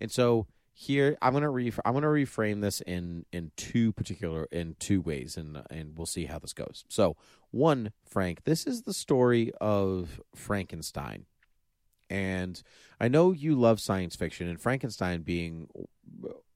and 0.01 0.11
so 0.11 0.47
here 0.79 1.17
I'm 1.23 1.33
gonna 1.33 1.51
re 1.51 1.73
I'm 1.87 1.95
gonna 1.95 2.07
reframe 2.09 2.61
this 2.61 2.83
in 2.83 3.25
in 3.33 3.51
two 3.57 3.93
particular 3.93 4.47
in 4.53 4.77
two 4.79 5.01
ways, 5.01 5.37
and 5.39 5.63
and 5.71 5.97
we'll 5.97 6.07
see 6.07 6.27
how 6.27 6.39
this 6.39 6.53
goes. 6.53 6.85
So 6.89 7.17
one, 7.51 7.93
Frank, 8.05 8.45
this 8.45 8.67
is 8.67 8.83
the 8.83 8.93
story 8.93 9.53
of 9.59 10.21
Frankenstein. 10.35 11.25
And 12.09 12.63
I 13.01 13.09
know 13.09 13.33
you 13.33 13.55
love 13.55 13.81
science 13.81 14.15
fiction, 14.17 14.49
and 14.49 14.61
Frankenstein 14.61 15.23
being 15.23 15.69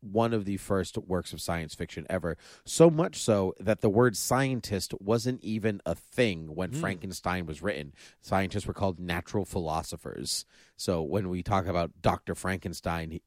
one 0.00 0.33
of 0.33 0.47
the 0.47 0.57
first 0.57 0.97
works 0.97 1.33
of 1.35 1.40
science 1.42 1.75
fiction 1.75 2.07
ever. 2.09 2.38
So 2.64 2.88
much 2.88 3.16
so 3.16 3.54
that 3.61 3.83
the 3.83 3.90
word 3.90 4.16
scientist 4.16 4.95
wasn't 4.99 5.42
even 5.45 5.83
a 5.85 5.95
thing 5.95 6.54
when 6.54 6.71
Hmm. 6.73 6.80
Frankenstein 6.80 7.45
was 7.45 7.61
written. 7.61 7.92
Scientists 8.23 8.66
were 8.66 8.73
called 8.73 8.99
natural 8.99 9.45
philosophers. 9.45 10.47
So 10.76 11.02
when 11.02 11.28
we 11.28 11.42
talk 11.42 11.66
about 11.66 11.90
Dr. 12.00 12.35
Frankenstein, 12.35 13.21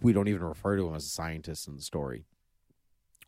we 0.00 0.12
don't 0.12 0.28
even 0.28 0.44
refer 0.44 0.76
to 0.76 0.86
him 0.86 0.94
as 0.94 1.04
a 1.06 1.08
scientist 1.08 1.66
in 1.66 1.74
the 1.74 1.82
story, 1.82 2.24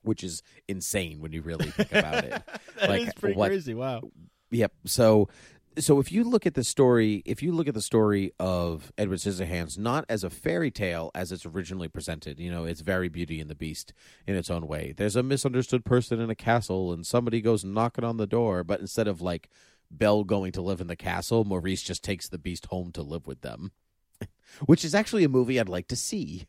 which 0.02 0.22
is 0.22 0.42
insane 0.68 1.20
when 1.20 1.32
you 1.32 1.42
really 1.42 1.70
think 1.70 1.90
about 1.90 2.24
it. 2.24 2.42
That 2.78 2.88
Like, 2.90 3.08
is 3.08 3.14
pretty 3.14 3.36
what- 3.36 3.48
crazy. 3.48 3.74
Wow. 3.74 4.02
Yep. 4.50 4.72
So 4.84 5.28
so 5.78 5.98
if 5.98 6.12
you 6.12 6.24
look 6.24 6.46
at 6.46 6.54
the 6.54 6.64
story, 6.64 7.22
if 7.24 7.42
you 7.42 7.52
look 7.52 7.68
at 7.68 7.74
the 7.74 7.82
story 7.82 8.32
of 8.38 8.92
Edward 8.96 9.18
Scissorhands, 9.18 9.78
not 9.78 10.04
as 10.08 10.22
a 10.22 10.30
fairy 10.30 10.70
tale 10.70 11.10
as 11.14 11.32
it's 11.32 11.46
originally 11.46 11.88
presented, 11.88 12.38
you 12.38 12.50
know, 12.50 12.64
it's 12.64 12.80
very 12.80 13.08
Beauty 13.08 13.40
and 13.40 13.50
the 13.50 13.54
Beast 13.54 13.92
in 14.26 14.36
its 14.36 14.50
own 14.50 14.66
way. 14.66 14.94
There's 14.96 15.16
a 15.16 15.22
misunderstood 15.22 15.84
person 15.84 16.20
in 16.20 16.30
a 16.30 16.34
castle, 16.34 16.92
and 16.92 17.06
somebody 17.06 17.40
goes 17.40 17.64
knocking 17.64 18.04
on 18.04 18.16
the 18.16 18.26
door, 18.26 18.62
but 18.62 18.80
instead 18.80 19.08
of 19.08 19.20
like 19.20 19.48
Belle 19.90 20.24
going 20.24 20.52
to 20.52 20.62
live 20.62 20.80
in 20.80 20.86
the 20.86 20.96
castle, 20.96 21.44
Maurice 21.44 21.82
just 21.82 22.04
takes 22.04 22.28
the 22.28 22.38
Beast 22.38 22.66
home 22.66 22.92
to 22.92 23.02
live 23.02 23.26
with 23.26 23.40
them, 23.40 23.72
which 24.66 24.84
is 24.84 24.94
actually 24.94 25.24
a 25.24 25.28
movie 25.28 25.58
I'd 25.58 25.68
like 25.68 25.88
to 25.88 25.96
see. 25.96 26.46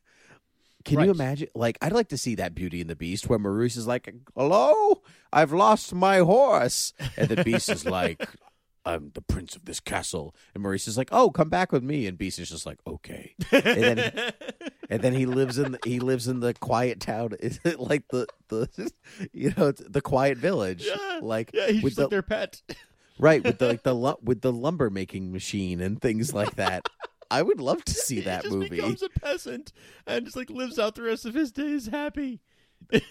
Can 0.84 1.00
you 1.00 1.10
imagine? 1.10 1.48
Like, 1.56 1.80
I'd 1.82 1.94
like 1.94 2.10
to 2.10 2.18
see 2.18 2.36
that 2.36 2.54
Beauty 2.54 2.80
and 2.80 2.90
the 2.90 2.96
Beast 2.96 3.28
where 3.28 3.40
Maurice 3.40 3.76
is 3.76 3.88
like, 3.88 4.14
"Hello, 4.36 5.02
I've 5.34 5.52
lost 5.52 5.96
my 5.96 6.20
horse," 6.20 6.94
and 7.18 7.28
the 7.28 7.44
Beast 7.44 7.70
is 7.70 7.88
like, 7.88 8.24
"I'm 8.86 9.12
the 9.14 9.22
prince 9.22 9.56
of 9.56 9.66
this 9.66 9.80
castle," 9.80 10.36
and 10.54 10.64
Maurice 10.64 10.88
is 10.88 10.98
like, 10.98 11.10
"Oh, 11.12 11.30
come 11.32 11.50
back 11.50 11.72
with 11.72 11.84
me," 11.84 12.08
and 12.08 12.18
Beast 12.18 12.40
is 12.40 12.50
just 12.50 12.66
like, 12.66 12.80
"Okay," 12.88 13.34
and 13.52 13.64
then 13.64 14.32
and 14.90 15.02
then 15.02 15.14
he 15.14 15.26
lives 15.26 15.58
in 15.58 15.74
the, 15.74 15.80
he 15.84 16.00
lives 16.00 16.28
in 16.28 16.40
the 16.40 16.54
quiet 16.54 17.00
town, 17.00 17.34
is 17.40 17.60
it 17.64 17.80
like 17.80 18.08
the 18.10 18.28
the 18.50 18.92
you 19.34 19.54
know 19.58 19.72
the 19.72 20.02
quiet 20.02 20.38
village, 20.38 20.86
Yeah. 20.88 21.20
like 21.22 21.52
yeah, 21.54 21.68
he's 21.68 21.84
with 21.84 21.96
the 21.96 22.02
like 22.04 22.10
their 22.12 22.22
pet. 22.22 22.62
right 23.20 23.44
with 23.44 23.58
the 23.60 23.68
like 23.68 23.84
the 23.84 24.16
with 24.22 24.42
the 24.42 24.52
lumber 24.54 24.90
making 24.90 25.32
machine 25.32 25.82
and 25.82 26.02
things 26.02 26.34
like 26.34 26.56
that. 26.56 26.88
I 27.32 27.42
would 27.42 27.60
love 27.60 27.84
to 27.86 27.94
see 27.94 28.18
he 28.18 28.22
that 28.22 28.44
just 28.44 28.54
movie. 28.56 28.70
becomes 28.70 29.02
a 29.02 29.10
peasant 29.10 29.74
and 30.06 30.26
just 30.26 30.38
like 30.38 30.52
lives 30.52 30.78
out 30.78 30.94
the 30.94 31.02
rest 31.02 31.26
of 31.26 31.34
his 31.34 31.52
days 31.52 31.88
happy. 31.88 32.40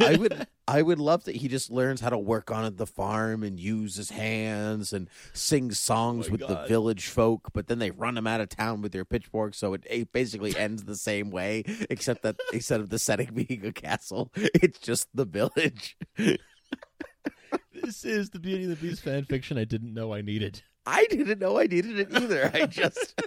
I 0.01 0.17
would 0.17 0.47
I 0.69 0.83
would 0.83 0.99
love 0.99 1.25
that 1.25 1.37
he 1.37 1.49
just 1.49 1.71
learns 1.71 2.01
how 2.01 2.11
to 2.11 2.19
work 2.19 2.51
on 2.51 2.77
the 2.77 2.87
farm 2.87 3.43
and 3.43 3.61
use 3.61 3.97
his 3.97 4.11
hands 4.11 4.93
and 4.93 5.09
sing 5.33 5.73
songs 5.73 6.29
Oh 6.29 6.33
with 6.33 6.41
the 6.41 6.65
village 6.67 7.09
folk, 7.09 7.49
but 7.53 7.67
then 7.67 7.79
they 7.79 7.91
run 7.91 8.17
him 8.17 8.27
out 8.27 8.41
of 8.41 8.49
town 8.49 8.81
with 8.81 8.93
their 8.93 9.05
pitchforks, 9.05 9.59
so 9.59 9.75
it, 9.75 9.85
it 9.89 10.13
basically 10.13 10.57
ends 10.57 10.85
the 10.85 10.97
same 10.97 11.31
way, 11.31 11.65
except 11.91 12.23
that 12.23 12.37
instead 12.53 12.81
of 12.81 12.89
the 12.89 12.99
setting 12.99 13.31
being 13.35 13.67
a 13.67 13.73
castle, 13.73 14.33
it's 14.35 14.79
just 14.79 15.09
the 15.15 15.27
village. 15.27 15.97
This 17.73 18.05
is 18.05 18.31
the 18.31 18.39
Beauty 18.39 18.65
and 18.65 18.73
the 18.73 18.77
Beast 18.77 19.03
fan 19.03 19.25
fiction 19.25 19.59
I 19.59 19.65
didn't 19.65 19.93
know 19.93 20.15
I 20.15 20.23
needed. 20.23 20.63
I 20.87 21.07
didn't 21.07 21.39
know 21.39 21.59
I 21.59 21.67
needed 21.67 21.99
it 21.99 22.09
either. 22.15 22.51
I 22.53 22.67
just 22.67 23.21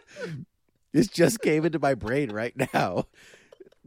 this 0.94 1.08
just 1.08 1.42
came 1.42 1.66
into 1.66 1.80
my 1.80 1.94
brain 1.94 2.32
right 2.32 2.56
now. 2.74 3.06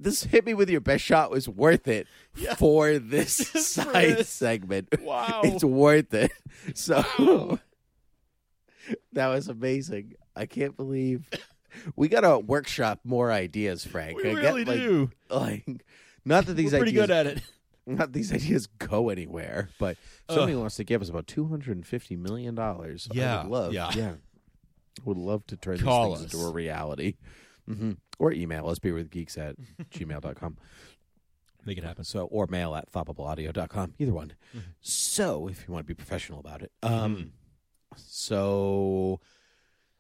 This 0.03 0.25
hit 0.25 0.47
me 0.47 0.55
with 0.55 0.71
your 0.71 0.81
best 0.81 1.05
shot 1.05 1.31
was 1.31 1.49
worth 1.49 1.87
it 1.87 2.07
Yeah. 2.35 2.55
for 2.55 2.99
this 2.99 3.49
for 3.51 3.59
side 3.59 4.27
segment. 4.27 4.89
Wow. 5.03 5.43
It's 5.45 5.63
worth 5.63 6.15
it. 6.15 6.33
So 6.75 7.05
Wow. 7.19 7.59
that 9.13 9.29
was 9.29 9.49
amazing. 9.49 10.15
I 10.35 10.47
can't 10.47 10.77
believe 10.77 11.29
we 11.97 12.09
got 12.09 12.23
to 12.23 12.39
workshop 12.39 13.01
more 13.05 13.31
ideas, 13.31 13.85
Frank. 13.85 14.17
we 14.17 14.31
I 14.31 14.33
really 14.35 14.65
get, 14.65 14.71
like, 14.73 14.81
do. 14.81 15.11
Like, 15.29 15.85
not 16.25 16.47
that 16.47 16.55
these 16.55 16.73
We're 16.73 16.79
pretty 16.81 16.93
ideas, 17.01 17.07
good 17.07 17.11
at 17.15 17.27
it. 17.27 17.43
not 17.87 18.13
these 18.13 18.33
ideas 18.33 18.67
go 18.67 19.09
anywhere, 19.09 19.69
but 19.79 19.93
if 20.29 20.35
somebody 20.35 20.57
wants 20.57 20.77
to 20.77 20.85
give 20.85 21.03
us 21.03 21.09
about 21.09 21.27
two 21.27 21.47
hundred 21.47 21.77
and 21.77 21.87
fifty 21.87 22.17
million 22.17 22.55
dollars. 22.55 23.07
I 23.13 23.15
Yeah, 23.17 23.43
would 23.43 23.51
love, 23.51 23.73
yeah. 23.73 23.91
yeah, 23.95 24.13
would 25.05 25.17
love 25.19 25.47
to 25.49 25.57
turn 25.57 25.79
Call 25.79 26.11
these 26.11 26.19
things 26.21 26.35
us. 26.35 26.41
into 26.41 26.47
a 26.47 26.53
reality. 26.53 27.15
Hmm 27.75 27.93
Or 28.19 28.33
email 28.33 28.69
us, 28.69 28.79
beerwithgeeks 28.79 29.39
at 29.39 29.57
gmail.com. 29.91 30.57
Make 31.65 31.79
it 31.79 31.85
happen. 31.85 32.05
So, 32.05 32.25
or 32.27 32.47
mail 32.47 32.75
at 32.75 32.91
thoughtbubble.audio.com. 32.91 33.95
Either 33.99 34.13
one. 34.13 34.33
Mm-hmm. 34.57 34.71
So, 34.81 35.47
if 35.49 35.67
you 35.67 35.75
want 35.75 35.87
to 35.87 35.89
be 35.89 35.95
professional 35.95 36.41
about 36.41 36.63
it. 36.63 36.73
Um, 36.83 37.33
so, 37.97 39.21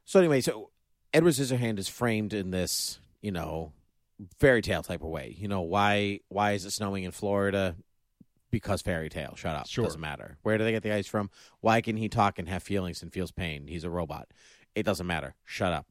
so 0.04 0.18
anyway, 0.18 0.40
so 0.40 0.70
Edward 1.12 1.34
Scissorhand 1.34 1.78
is 1.78 1.88
framed 1.88 2.32
in 2.32 2.50
this, 2.50 3.00
you 3.20 3.30
know, 3.30 3.72
fairy 4.38 4.62
tale 4.62 4.82
type 4.82 5.02
of 5.02 5.08
way. 5.08 5.34
You 5.38 5.48
know, 5.48 5.60
why, 5.60 6.20
why 6.28 6.52
is 6.52 6.64
it 6.64 6.70
snowing 6.70 7.04
in 7.04 7.10
Florida? 7.10 7.76
Because 8.50 8.82
fairy 8.82 9.08
tale. 9.08 9.34
Shut 9.36 9.54
up. 9.54 9.66
Sure. 9.66 9.84
Doesn't 9.84 10.00
matter. 10.00 10.38
Where 10.42 10.58
do 10.58 10.64
they 10.64 10.72
get 10.72 10.82
the 10.82 10.92
ice 10.92 11.06
from? 11.06 11.30
Why 11.60 11.80
can 11.80 11.96
he 11.96 12.08
talk 12.08 12.38
and 12.38 12.48
have 12.48 12.62
feelings 12.62 13.02
and 13.02 13.12
feels 13.12 13.32
pain? 13.32 13.66
He's 13.66 13.84
a 13.84 13.90
robot. 13.90 14.28
It 14.74 14.84
doesn't 14.84 15.06
matter. 15.06 15.34
Shut 15.44 15.72
up. 15.72 15.86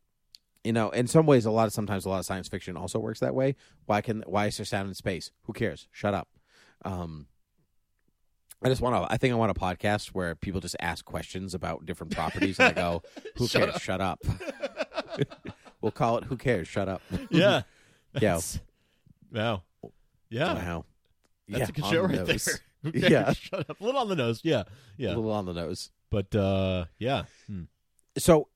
You 0.63 0.73
know, 0.73 0.89
in 0.89 1.07
some 1.07 1.25
ways, 1.25 1.45
a 1.45 1.51
lot 1.51 1.67
of 1.67 1.73
sometimes 1.73 2.05
a 2.05 2.09
lot 2.09 2.19
of 2.19 2.25
science 2.25 2.47
fiction 2.49 2.75
also 2.75 2.99
works 2.99 3.21
that 3.21 3.33
way. 3.33 3.55
Why 3.85 4.01
can 4.01 4.23
why 4.27 4.47
is 4.47 4.57
there 4.57 4.65
sound 4.65 4.89
in 4.89 4.93
space? 4.93 5.31
Who 5.43 5.53
cares? 5.53 5.87
Shut 5.91 6.13
up. 6.13 6.27
Um, 6.83 7.27
I 8.61 8.67
just 8.67 8.81
want 8.81 8.95
to. 8.95 9.13
I 9.13 9.17
think 9.17 9.33
I 9.33 9.37
want 9.37 9.51
a 9.51 9.59
podcast 9.59 10.07
where 10.09 10.35
people 10.35 10.59
just 10.59 10.75
ask 10.81 11.05
questions 11.05 11.53
about 11.53 11.85
different 11.85 12.13
properties, 12.13 12.59
and 12.59 12.69
I 12.69 12.73
go, 12.73 13.03
"Who 13.37 13.47
Shut 13.47 13.63
cares? 13.63 13.75
up. 13.75 13.81
Shut 13.81 14.01
up." 14.01 14.19
we'll 15.81 15.93
call 15.93 16.17
it 16.17 16.25
"Who 16.25 16.35
cares? 16.35 16.67
Shut 16.67 16.89
up." 16.89 17.01
Yeah. 17.29 17.61
Yeah. 18.19 18.39
Wow. 19.31 19.63
Yeah. 20.29 20.53
Wow. 20.55 20.85
That's 21.47 21.59
yeah, 21.59 21.65
a 21.69 21.71
good 21.71 21.85
show 21.85 22.07
the 22.07 22.17
right 22.17 22.27
nose. 22.27 22.45
there. 22.45 22.55
Who 22.83 22.91
cares? 22.91 23.11
Yeah. 23.11 23.33
Shut 23.33 23.69
up. 23.69 23.79
A 23.79 23.83
little 23.83 24.01
on 24.01 24.09
the 24.09 24.15
nose. 24.15 24.41
Yeah. 24.43 24.63
Yeah. 24.97 25.09
A 25.09 25.15
little 25.15 25.31
on 25.31 25.45
the 25.45 25.53
nose. 25.53 25.91
But 26.09 26.35
uh 26.35 26.85
yeah. 26.97 27.23
Hmm. 27.47 27.63
so 28.17 28.47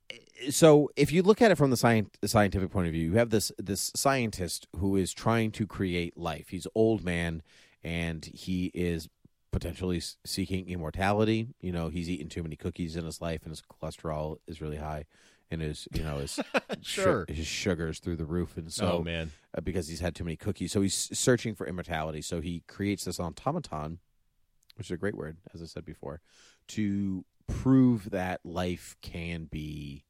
so 0.50 0.90
if 0.96 1.12
you 1.12 1.24
look 1.24 1.42
at 1.42 1.52
it 1.52 1.56
from 1.56 1.70
the 1.70 1.76
scien- 1.76 2.08
scientific 2.26 2.70
point 2.72 2.88
of 2.88 2.94
view 2.94 3.04
you 3.12 3.14
have 3.18 3.30
this 3.30 3.52
this 3.58 3.92
scientist 3.96 4.68
who 4.78 4.96
is 4.96 5.14
trying 5.14 5.52
to 5.52 5.66
create 5.68 6.18
life 6.18 6.50
he's 6.50 6.68
old 6.76 7.04
man 7.04 7.42
and 7.84 8.26
he 8.26 8.72
is 8.74 9.10
potentially 9.52 10.02
seeking 10.26 10.68
immortality 10.68 11.48
you 11.62 11.72
know 11.72 11.90
he's 11.90 12.10
eaten 12.10 12.28
too 12.30 12.44
many 12.44 12.56
cookies 12.56 12.96
in 12.96 13.06
his 13.06 13.22
life 13.22 13.42
and 13.44 13.52
his 13.52 13.62
cholesterol 13.62 14.38
is 14.48 14.62
really 14.62 14.78
high 14.78 15.06
and 15.52 15.62
his 15.62 15.88
you 15.94 16.04
know 16.04 16.18
his 16.18 16.40
Sure. 16.82 17.26
his 17.30 17.46
sugar's 17.46 18.00
through 18.00 18.16
the 18.16 18.26
roof 18.26 18.58
and 18.58 18.74
so 18.74 19.00
oh 19.00 19.04
man. 19.04 19.32
uh, 19.56 19.62
because 19.62 19.88
he's 19.88 20.00
had 20.00 20.16
too 20.16 20.24
many 20.24 20.36
cookies. 20.36 20.72
So 20.72 20.82
he's 20.82 20.96
searching 21.18 21.54
for 21.54 21.68
immortality. 21.68 22.22
So 22.24 22.42
he 22.42 22.64
creates 22.68 23.06
this 23.06 23.20
automaton, 23.20 24.00
which 24.76 24.88
is 24.88 24.92
a 24.92 24.98
great 24.98 25.16
word, 25.16 25.38
as 25.54 25.62
I 25.62 25.66
said 25.66 25.86
before, 25.86 26.22
to 26.70 27.24
prove 27.62 28.10
that 28.12 28.42
life 28.44 28.96
can 29.02 29.46
be 29.46 30.06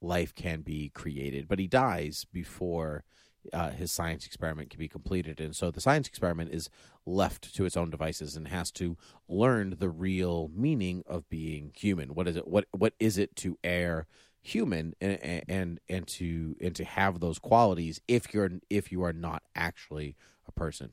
life 0.00 0.34
can 0.34 0.62
be 0.62 0.90
created. 0.90 1.48
But 1.48 1.58
he 1.58 1.66
dies 1.66 2.26
before 2.32 3.04
uh, 3.52 3.70
his 3.70 3.90
science 3.90 4.26
experiment 4.26 4.70
can 4.70 4.78
be 4.78 4.88
completed, 4.88 5.40
and 5.40 5.54
so 5.54 5.70
the 5.70 5.80
science 5.80 6.08
experiment 6.08 6.50
is 6.52 6.68
left 7.06 7.54
to 7.54 7.64
its 7.64 7.76
own 7.76 7.90
devices 7.90 8.36
and 8.36 8.48
has 8.48 8.70
to 8.72 8.96
learn 9.28 9.76
the 9.78 9.88
real 9.88 10.50
meaning 10.54 11.02
of 11.06 11.28
being 11.28 11.72
human. 11.74 12.14
What 12.14 12.28
is 12.28 12.36
it? 12.36 12.46
What 12.46 12.66
what 12.72 12.94
is 12.98 13.18
it 13.18 13.36
to 13.36 13.58
err? 13.64 14.06
human 14.42 14.94
and, 15.02 15.44
and 15.48 15.80
and 15.86 16.06
to 16.06 16.56
and 16.62 16.74
to 16.74 16.82
have 16.82 17.20
those 17.20 17.38
qualities 17.38 18.00
if 18.08 18.32
you're 18.32 18.50
if 18.70 18.90
you 18.90 19.04
are 19.04 19.12
not 19.12 19.42
actually 19.54 20.16
a 20.48 20.52
person 20.52 20.92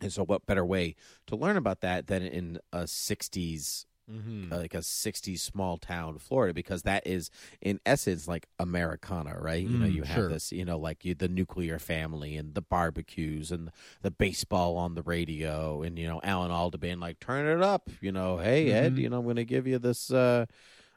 and 0.00 0.10
so 0.10 0.24
what 0.24 0.46
better 0.46 0.64
way 0.64 0.94
to 1.26 1.36
learn 1.36 1.58
about 1.58 1.82
that 1.82 2.06
than 2.06 2.22
in 2.22 2.58
a 2.72 2.84
60s 2.84 3.84
Mm-hmm. 4.10 4.50
like 4.52 4.72
a 4.74 4.82
60s 4.82 5.42
small 5.42 5.76
town 5.76 6.18
Florida 6.18 6.54
because 6.54 6.82
that 6.82 7.06
is 7.06 7.30
in 7.60 7.78
essence 7.84 8.26
like 8.26 8.46
Americana 8.58 9.36
right 9.38 9.62
you 9.62 9.78
know 9.78 9.84
Mm, 9.84 9.94
you 9.94 10.04
have 10.04 10.14
sure. 10.14 10.28
this 10.28 10.50
you 10.52 10.64
know 10.64 10.78
like 10.78 11.04
you, 11.04 11.14
the 11.14 11.28
nuclear 11.28 11.78
family 11.78 12.36
and 12.36 12.54
the 12.54 12.62
barbecues 12.62 13.50
and 13.52 13.70
the 14.02 14.10
baseball 14.10 14.76
on 14.78 14.94
the 14.94 15.02
radio 15.02 15.82
and 15.82 15.98
you 15.98 16.06
know 16.08 16.20
Alan 16.24 16.50
Alda 16.50 16.78
being 16.78 17.00
like 17.00 17.20
turn 17.20 17.46
it 17.46 17.62
up 17.62 17.90
you 18.00 18.10
know 18.10 18.38
hey 18.38 18.70
Ed 18.72 18.94
Mhm. 18.94 18.98
you 18.98 19.10
know 19.10 19.18
I'm 19.18 19.24
going 19.24 19.36
to 19.36 19.44
give 19.44 19.66
you 19.66 19.78
this 19.78 20.10
uh 20.10 20.46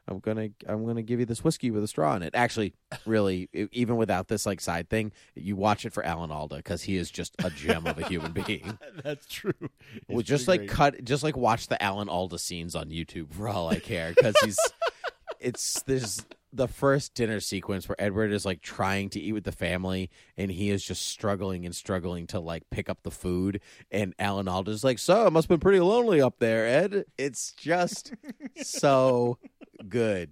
I'm 0.08 0.18
gonna 0.18 0.48
I'm 0.66 0.84
gonna 0.84 1.02
give 1.02 1.20
you 1.20 1.26
this 1.26 1.44
whiskey 1.44 1.70
with 1.70 1.84
a 1.84 1.86
straw 1.86 2.16
in 2.16 2.22
it. 2.22 2.34
Actually, 2.34 2.74
really, 3.06 3.48
even 3.72 3.96
without 3.96 4.28
this 4.28 4.46
like 4.46 4.60
side 4.60 4.88
thing, 4.88 5.12
you 5.34 5.54
watch 5.54 5.84
it 5.86 5.92
for 5.92 6.04
Alan 6.04 6.30
Alda 6.30 6.56
because 6.56 6.82
he 6.82 6.96
is 6.96 7.10
just 7.10 7.34
a 7.44 7.50
gem 7.50 7.86
of 7.86 7.98
a 7.98 8.06
human 8.06 8.32
being. 8.32 8.78
That's 9.04 9.26
true. 9.26 9.52
Well, 10.08 10.22
just 10.22 10.48
like 10.48 10.60
great. 10.60 10.70
cut, 10.70 11.04
just 11.04 11.22
like 11.22 11.36
watch 11.36 11.68
the 11.68 11.80
Alan 11.82 12.08
Alda 12.08 12.38
scenes 12.38 12.74
on 12.74 12.90
YouTube 12.90 13.32
for 13.32 13.48
all 13.48 13.68
I 13.68 13.78
care 13.78 14.12
because 14.14 14.34
he's. 14.42 14.58
it's 15.40 15.82
this 15.82 16.24
the 16.52 16.68
first 16.68 17.14
dinner 17.14 17.40
sequence 17.40 17.88
where 17.88 17.96
Edward 17.98 18.30
is 18.30 18.44
like 18.44 18.60
trying 18.60 19.08
to 19.10 19.20
eat 19.20 19.32
with 19.32 19.44
the 19.44 19.52
family 19.52 20.10
and 20.36 20.50
he 20.50 20.70
is 20.70 20.84
just 20.84 21.06
struggling 21.06 21.64
and 21.64 21.74
struggling 21.74 22.26
to 22.26 22.40
like 22.40 22.68
pick 22.70 22.90
up 22.90 23.02
the 23.02 23.10
food 23.10 23.60
and 23.90 24.14
Alan 24.18 24.48
Alda's 24.48 24.84
like, 24.84 24.98
"So, 24.98 25.26
it 25.26 25.32
must 25.32 25.46
have 25.46 25.48
been 25.48 25.60
pretty 25.60 25.80
lonely 25.80 26.20
up 26.20 26.38
there, 26.38 26.66
Ed." 26.66 27.04
It's 27.16 27.52
just 27.52 28.12
so 28.56 29.38
good. 29.88 30.30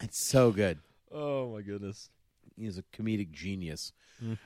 It's 0.00 0.26
so 0.28 0.50
good 0.50 0.78
Oh 1.12 1.52
my 1.52 1.62
goodness. 1.62 2.08
he's 2.56 2.78
a 2.78 2.82
comedic 2.96 3.30
genius. 3.32 3.92
Mm. 4.24 4.38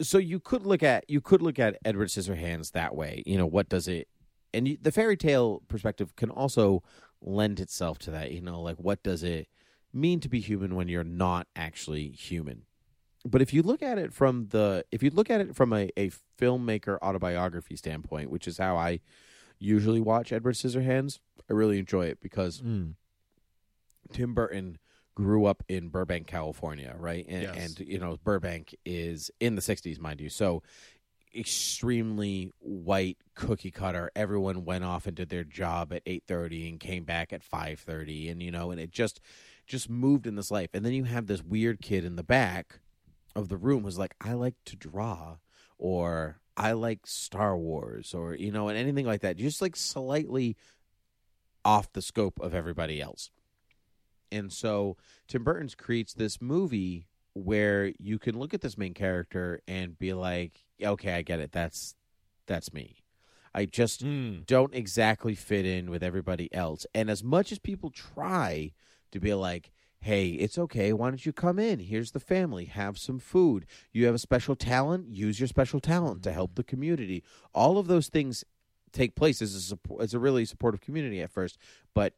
So 0.00 0.18
you 0.18 0.40
could 0.40 0.66
look 0.66 0.82
at 0.82 1.04
you 1.08 1.20
could 1.20 1.42
look 1.42 1.58
at 1.58 1.78
Edward 1.84 2.08
Scissorhands 2.08 2.72
that 2.72 2.94
way. 2.94 3.22
You 3.26 3.38
know 3.38 3.46
what 3.46 3.68
does 3.68 3.88
it? 3.88 4.08
And 4.54 4.68
you, 4.68 4.76
the 4.80 4.92
fairy 4.92 5.16
tale 5.16 5.62
perspective 5.68 6.14
can 6.16 6.28
also 6.30 6.82
lend 7.20 7.60
itself 7.60 7.98
to 8.00 8.10
that. 8.10 8.32
You 8.32 8.40
know, 8.42 8.60
like 8.60 8.76
what 8.76 9.02
does 9.02 9.22
it 9.22 9.48
mean 9.92 10.20
to 10.20 10.28
be 10.28 10.40
human 10.40 10.74
when 10.74 10.88
you're 10.88 11.04
not 11.04 11.46
actually 11.56 12.08
human? 12.10 12.62
But 13.24 13.40
if 13.40 13.54
you 13.54 13.62
look 13.62 13.82
at 13.82 13.98
it 13.98 14.12
from 14.12 14.48
the 14.48 14.84
if 14.90 15.02
you 15.02 15.10
look 15.10 15.30
at 15.30 15.40
it 15.40 15.54
from 15.54 15.72
a, 15.72 15.88
a 15.96 16.10
filmmaker 16.40 16.98
autobiography 17.00 17.76
standpoint, 17.76 18.30
which 18.30 18.48
is 18.48 18.58
how 18.58 18.76
I 18.76 19.00
usually 19.58 20.00
watch 20.00 20.32
Edward 20.32 20.56
Scissorhands, 20.56 21.20
I 21.48 21.52
really 21.52 21.78
enjoy 21.78 22.06
it 22.06 22.20
because 22.20 22.60
Mm. 22.60 22.94
Tim 24.12 24.34
Burton 24.34 24.78
grew 25.14 25.44
up 25.44 25.62
in 25.68 25.88
Burbank, 25.88 26.26
California, 26.26 26.94
right? 26.98 27.24
And, 27.28 27.42
Yes. 27.42 27.56
and 27.56 27.88
you 27.88 27.98
know, 27.98 28.18
Burbank 28.24 28.74
is 28.84 29.30
in 29.40 29.54
the 29.56 29.62
'60s, 29.62 29.98
mind 29.98 30.20
you. 30.20 30.28
So 30.28 30.62
extremely 31.34 32.52
white 32.58 33.18
cookie 33.34 33.70
cutter. 33.70 34.10
Everyone 34.14 34.64
went 34.64 34.84
off 34.84 35.06
and 35.06 35.16
did 35.16 35.28
their 35.30 35.44
job 35.44 35.92
at 35.92 36.02
8:30 36.06 36.68
and 36.68 36.80
came 36.80 37.04
back 37.04 37.32
at 37.32 37.42
5:30 37.42 38.28
and 38.30 38.42
you 38.42 38.50
know, 38.50 38.70
and 38.70 38.80
it 38.80 38.90
just 38.90 39.20
just 39.66 39.88
moved 39.88 40.26
in 40.26 40.34
this 40.34 40.50
life. 40.50 40.70
And 40.74 40.84
then 40.84 40.92
you 40.92 41.04
have 41.04 41.26
this 41.26 41.42
weird 41.42 41.80
kid 41.80 42.04
in 42.04 42.16
the 42.16 42.22
back 42.22 42.80
of 43.34 43.48
the 43.48 43.56
room 43.56 43.84
who's 43.84 43.98
like, 43.98 44.14
"I 44.20 44.34
like 44.34 44.56
to 44.66 44.76
draw," 44.76 45.38
or 45.78 46.40
"I 46.56 46.72
like 46.72 47.06
Star 47.06 47.56
Wars," 47.56 48.12
or 48.12 48.34
you 48.34 48.50
know, 48.52 48.68
and 48.68 48.76
anything 48.76 49.06
like 49.06 49.22
that. 49.22 49.36
Just 49.36 49.62
like 49.62 49.76
slightly 49.76 50.56
off 51.64 51.92
the 51.92 52.02
scope 52.02 52.40
of 52.40 52.54
everybody 52.54 53.00
else. 53.00 53.30
And 54.32 54.52
so 54.52 54.96
Tim 55.28 55.44
Burton's 55.44 55.74
creates 55.74 56.14
this 56.14 56.40
movie 56.40 57.06
where 57.34 57.92
you 57.98 58.18
can 58.18 58.38
look 58.38 58.52
at 58.54 58.60
this 58.60 58.76
main 58.76 58.94
character 58.94 59.60
and 59.68 59.98
be 59.98 60.12
like, 60.12 60.64
okay, 60.82 61.14
I 61.14 61.22
get 61.22 61.40
it. 61.40 61.52
That's 61.52 61.94
that's 62.46 62.72
me. 62.72 62.96
I 63.54 63.66
just 63.66 64.02
Mm. 64.02 64.46
don't 64.46 64.74
exactly 64.74 65.34
fit 65.34 65.64
in 65.66 65.90
with 65.90 66.02
everybody 66.02 66.52
else. 66.54 66.86
And 66.94 67.08
as 67.10 67.22
much 67.22 67.52
as 67.52 67.58
people 67.58 67.90
try 67.90 68.72
to 69.12 69.20
be 69.20 69.34
like, 69.34 69.70
hey, 70.00 70.30
it's 70.30 70.58
okay. 70.58 70.92
Why 70.92 71.10
don't 71.10 71.24
you 71.24 71.32
come 71.32 71.58
in? 71.58 71.78
Here's 71.78 72.10
the 72.10 72.18
family. 72.20 72.64
Have 72.64 72.98
some 72.98 73.18
food. 73.20 73.66
You 73.92 74.06
have 74.06 74.14
a 74.14 74.18
special 74.18 74.56
talent. 74.56 75.08
Use 75.08 75.38
your 75.38 75.46
special 75.46 75.78
talent 75.80 76.22
to 76.24 76.32
help 76.32 76.54
the 76.56 76.64
community. 76.64 77.22
All 77.54 77.78
of 77.78 77.86
those 77.86 78.08
things 78.08 78.44
take 78.92 79.14
place 79.14 79.40
as 79.40 79.54
a 79.54 79.60
support, 79.60 80.02
as 80.02 80.12
a 80.12 80.18
really 80.18 80.44
supportive 80.44 80.80
community 80.80 81.20
at 81.22 81.30
first, 81.30 81.56
but 81.94 82.14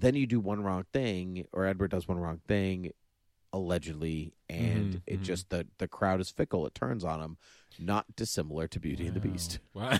then 0.00 0.14
you 0.14 0.26
do 0.26 0.40
one 0.40 0.62
wrong 0.62 0.84
thing, 0.92 1.46
or 1.52 1.66
Edward 1.66 1.90
does 1.90 2.06
one 2.08 2.18
wrong 2.18 2.40
thing, 2.48 2.92
allegedly, 3.52 4.34
and 4.48 4.94
Mhm, 4.94 5.02
it 5.06 5.20
mhm. 5.20 5.24
just 5.24 5.50
the 5.50 5.66
the 5.78 5.88
crowd 5.88 6.20
is 6.20 6.30
fickle. 6.30 6.66
It 6.66 6.74
turns 6.74 7.04
on 7.04 7.20
him, 7.20 7.36
not 7.78 8.16
dissimilar 8.16 8.66
to 8.68 8.80
Beauty 8.80 9.06
and 9.06 9.16
the 9.16 9.20
Beast. 9.20 9.58
Wow. 9.74 9.98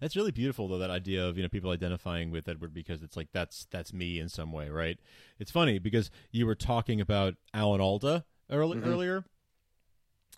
that's 0.00 0.16
really 0.16 0.32
beautiful 0.32 0.68
though 0.68 0.78
that 0.78 0.90
idea 0.90 1.24
of, 1.26 1.36
you 1.36 1.42
know, 1.42 1.48
people 1.48 1.70
identifying 1.70 2.30
with 2.30 2.48
Edward 2.48 2.74
because 2.74 3.02
it's 3.02 3.16
like 3.16 3.28
that's 3.32 3.66
that's 3.70 3.92
me 3.92 4.18
in 4.18 4.28
some 4.28 4.52
way, 4.52 4.68
right? 4.68 4.98
It's 5.38 5.50
funny 5.50 5.78
because 5.78 6.10
you 6.32 6.46
were 6.46 6.54
talking 6.56 7.00
about 7.00 7.34
Alan 7.54 7.80
Alda 7.80 8.24
early, 8.50 8.76
Mhm. 8.78 8.86
earlier. 8.86 9.24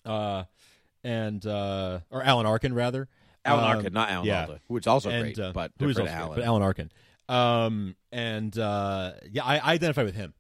Uh 0.05 0.45
and 1.05 1.45
uh 1.47 2.01
or 2.11 2.23
Alan 2.23 2.47
Arkin 2.47 2.75
rather. 2.75 3.09
Alan 3.45 3.65
Um, 3.65 3.77
Arkin, 3.79 3.93
not 3.95 4.11
Alan 4.11 4.27
yeah. 4.27 4.41
Alda, 4.43 4.61
who's 4.69 4.87
also 4.87 5.09
and, 5.11 5.23
great, 5.25 5.39
uh, 5.39 5.53
but 5.53 5.73
who 5.79 5.89
is 5.89 5.99
also 5.99 6.11
Alan. 6.13 6.29
great, 6.29 6.37
but 6.43 6.45
Alan 6.45 6.63
Arkin. 6.63 6.91
Um 7.31 7.95
and 8.13 8.59
uh 8.59 9.13
yeah, 9.31 9.45
I, 9.45 9.57
I 9.59 9.73
identify 9.75 10.03
with 10.03 10.15
him. 10.17 10.35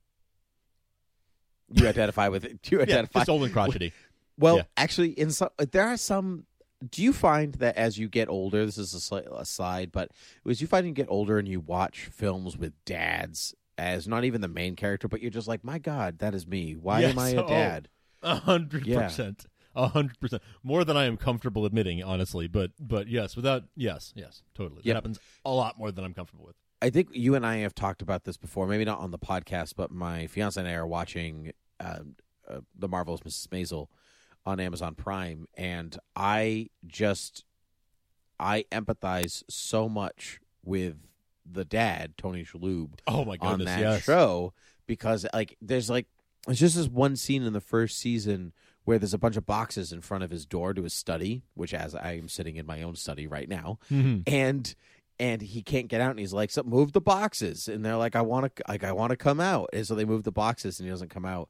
You 1.72 1.86
identify 1.86 2.28
with 2.28 2.44
it. 2.44 2.58
You 2.70 2.78
Yeah, 2.80 2.82
identify. 2.84 3.20
just 3.20 3.30
old 3.30 3.44
and 3.44 3.52
crotchety. 3.52 3.92
Well, 4.38 4.56
Yeah. 4.58 4.62
actually, 4.76 5.10
in 5.10 5.30
some 5.30 5.50
there 5.70 5.86
are 5.86 5.96
some. 5.96 6.46
Do 6.90 7.02
you 7.02 7.12
find 7.12 7.52
that 7.56 7.76
as 7.76 7.98
you 7.98 8.08
get 8.08 8.28
older, 8.30 8.64
this 8.64 8.78
is 8.78 8.94
a 8.94 9.00
slight 9.00 9.26
aside, 9.30 9.92
but 9.92 10.10
as 10.48 10.62
you 10.62 10.66
find 10.66 10.86
you 10.86 10.92
get 10.92 11.08
older 11.10 11.38
and 11.38 11.46
you 11.46 11.60
watch 11.60 12.08
films 12.10 12.56
with 12.56 12.72
dads 12.86 13.54
as 13.76 14.08
not 14.08 14.24
even 14.24 14.40
the 14.40 14.48
main 14.48 14.76
character, 14.76 15.06
but 15.06 15.20
you're 15.20 15.30
just 15.30 15.46
like, 15.46 15.62
my 15.62 15.78
God, 15.78 16.20
that 16.20 16.34
is 16.34 16.46
me. 16.46 16.74
Why 16.74 17.00
Yes, 17.00 17.12
am 17.12 17.18
I 17.18 17.28
a 17.30 17.44
oh, 17.44 17.48
dad? 17.48 17.88
A 18.22 18.36
hundred 18.36 18.86
percent. 18.90 19.44
A 19.76 19.88
hundred 19.88 20.18
percent. 20.20 20.42
More 20.62 20.82
than 20.84 20.96
I 20.96 21.04
am 21.04 21.18
comfortable 21.18 21.66
admitting, 21.66 22.02
honestly. 22.02 22.48
But 22.48 22.70
but 22.80 23.08
yes, 23.08 23.36
without 23.36 23.64
yes, 23.76 24.12
yes, 24.16 24.42
totally. 24.54 24.80
That 24.80 24.86
Yep. 24.88 24.96
happens 24.96 25.20
a 25.44 25.50
lot 25.52 25.78
more 25.78 25.92
than 25.92 26.04
I'm 26.04 26.14
comfortable 26.14 26.46
with. 26.46 26.56
I 26.82 26.90
think 26.90 27.08
you 27.12 27.34
and 27.34 27.44
I 27.46 27.56
have 27.58 27.74
talked 27.74 28.00
about 28.02 28.24
this 28.24 28.36
before, 28.36 28.66
maybe 28.66 28.84
not 28.84 29.00
on 29.00 29.10
the 29.10 29.18
podcast, 29.18 29.74
but 29.76 29.90
my 29.90 30.26
fiance 30.26 30.58
and 30.58 30.68
I 30.68 30.72
are 30.74 30.86
watching 30.86 31.52
uh, 31.78 32.00
uh, 32.48 32.60
the 32.78 32.88
marvelous 32.88 33.20
Mrs. 33.20 33.48
Maisel 33.48 33.88
on 34.46 34.58
Amazon 34.60 34.94
Prime, 34.94 35.46
and 35.56 35.96
I 36.16 36.70
just 36.86 37.44
I 38.38 38.64
empathize 38.72 39.42
so 39.50 39.88
much 39.88 40.40
with 40.64 40.96
the 41.50 41.64
dad 41.64 42.14
Tony 42.16 42.44
Shalhoub 42.44 42.92
Oh 43.06 43.24
my 43.24 43.36
on 43.40 43.58
goodness, 43.58 43.66
that 43.76 43.80
yes. 43.80 44.02
show 44.04 44.52
because 44.86 45.26
like 45.34 45.56
there's 45.60 45.90
like 45.90 46.06
there's 46.46 46.60
just 46.60 46.76
this 46.76 46.88
one 46.88 47.16
scene 47.16 47.42
in 47.42 47.52
the 47.52 47.60
first 47.60 47.98
season 47.98 48.52
where 48.84 48.98
there's 48.98 49.12
a 49.14 49.18
bunch 49.18 49.36
of 49.36 49.44
boxes 49.44 49.92
in 49.92 50.00
front 50.00 50.24
of 50.24 50.30
his 50.30 50.46
door 50.46 50.72
to 50.72 50.82
his 50.84 50.94
study, 50.94 51.42
which 51.54 51.74
as 51.74 51.94
I 51.94 52.12
am 52.12 52.28
sitting 52.28 52.56
in 52.56 52.64
my 52.66 52.80
own 52.82 52.96
study 52.96 53.26
right 53.26 53.48
now, 53.48 53.78
Mhm. 53.90 54.22
and 54.26 54.74
and 55.20 55.42
he 55.42 55.62
can't 55.62 55.88
get 55.88 56.00
out 56.00 56.10
and 56.10 56.18
he's 56.18 56.32
like 56.32 56.50
so 56.50 56.62
move 56.64 56.92
the 56.92 57.00
boxes. 57.00 57.68
And 57.68 57.84
they're 57.84 57.96
like 57.96 58.16
i 58.16 58.22
want 58.22 58.56
to 58.56 58.62
like 58.66 58.82
i 58.82 58.90
want 58.90 59.10
to 59.10 59.16
come 59.16 59.38
out. 59.38 59.68
And 59.72 59.86
so 59.86 59.94
they 59.94 60.06
move 60.06 60.24
the 60.24 60.32
boxes 60.32 60.80
and 60.80 60.86
he 60.86 60.90
doesn't 60.90 61.10
come 61.10 61.26
out. 61.26 61.48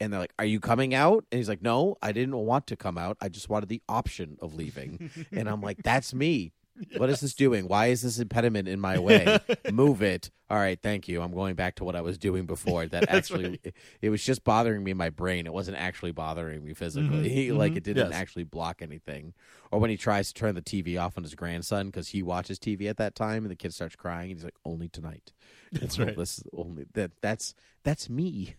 And 0.00 0.12
they're 0.12 0.20
like 0.20 0.32
are 0.38 0.44
you 0.46 0.58
coming 0.58 0.94
out? 0.94 1.24
And 1.30 1.38
he's 1.38 1.48
like 1.48 1.62
no 1.62 1.96
i 2.02 2.10
didn't 2.10 2.36
want 2.36 2.66
to 2.68 2.76
come 2.76 2.98
out. 2.98 3.18
I 3.20 3.28
just 3.28 3.48
wanted 3.48 3.68
the 3.68 3.82
option 3.88 4.38
of 4.40 4.54
leaving. 4.54 5.10
And 5.32 5.48
i'm 5.48 5.60
like 5.60 5.82
that's 5.84 6.12
me 6.14 6.52
what 6.96 7.10
is 7.10 7.20
this 7.20 7.34
doing 7.34 7.68
why 7.68 7.86
is 7.86 8.02
this 8.02 8.18
impediment 8.18 8.68
in 8.68 8.80
my 8.80 8.98
way 8.98 9.38
move 9.72 10.02
it 10.02 10.30
all 10.48 10.58
right 10.58 10.80
thank 10.82 11.08
you 11.08 11.20
i'm 11.22 11.32
going 11.32 11.54
back 11.54 11.74
to 11.74 11.84
what 11.84 11.96
i 11.96 12.00
was 12.00 12.18
doing 12.18 12.46
before 12.46 12.86
that 12.86 13.08
actually 13.08 13.60
it, 13.62 13.74
it 14.02 14.10
was 14.10 14.24
just 14.24 14.44
bothering 14.44 14.82
me 14.82 14.90
in 14.90 14.96
my 14.96 15.10
brain 15.10 15.46
it 15.46 15.52
wasn't 15.52 15.76
actually 15.76 16.12
bothering 16.12 16.64
me 16.64 16.74
physically 16.74 17.50
like 17.50 17.72
mhm, 17.72 17.76
it 17.76 17.84
didn't 17.84 18.10
yes. 18.10 18.20
actually 18.20 18.44
block 18.44 18.82
anything 18.82 19.32
or 19.70 19.78
when 19.78 19.90
he 19.90 19.96
tries 19.96 20.28
to 20.28 20.34
turn 20.34 20.54
the 20.54 20.62
TV 20.62 21.00
off 21.00 21.16
on 21.16 21.22
his 21.22 21.34
grandson 21.34 21.86
because 21.86 22.08
he 22.08 22.22
watches 22.22 22.58
TV 22.58 22.88
at 22.88 22.96
that 22.96 23.14
time, 23.14 23.44
and 23.44 23.50
the 23.50 23.56
kid 23.56 23.72
starts 23.72 23.96
crying, 23.96 24.30
and 24.30 24.38
he's 24.38 24.44
like, 24.44 24.56
"Only 24.64 24.88
tonight." 24.88 25.32
That's 25.72 25.98
right. 25.98 26.16
This 26.16 26.38
is 26.38 26.44
only 26.52 26.86
that. 26.94 27.12
That's 27.20 27.54
that's 27.84 28.10
me. 28.10 28.56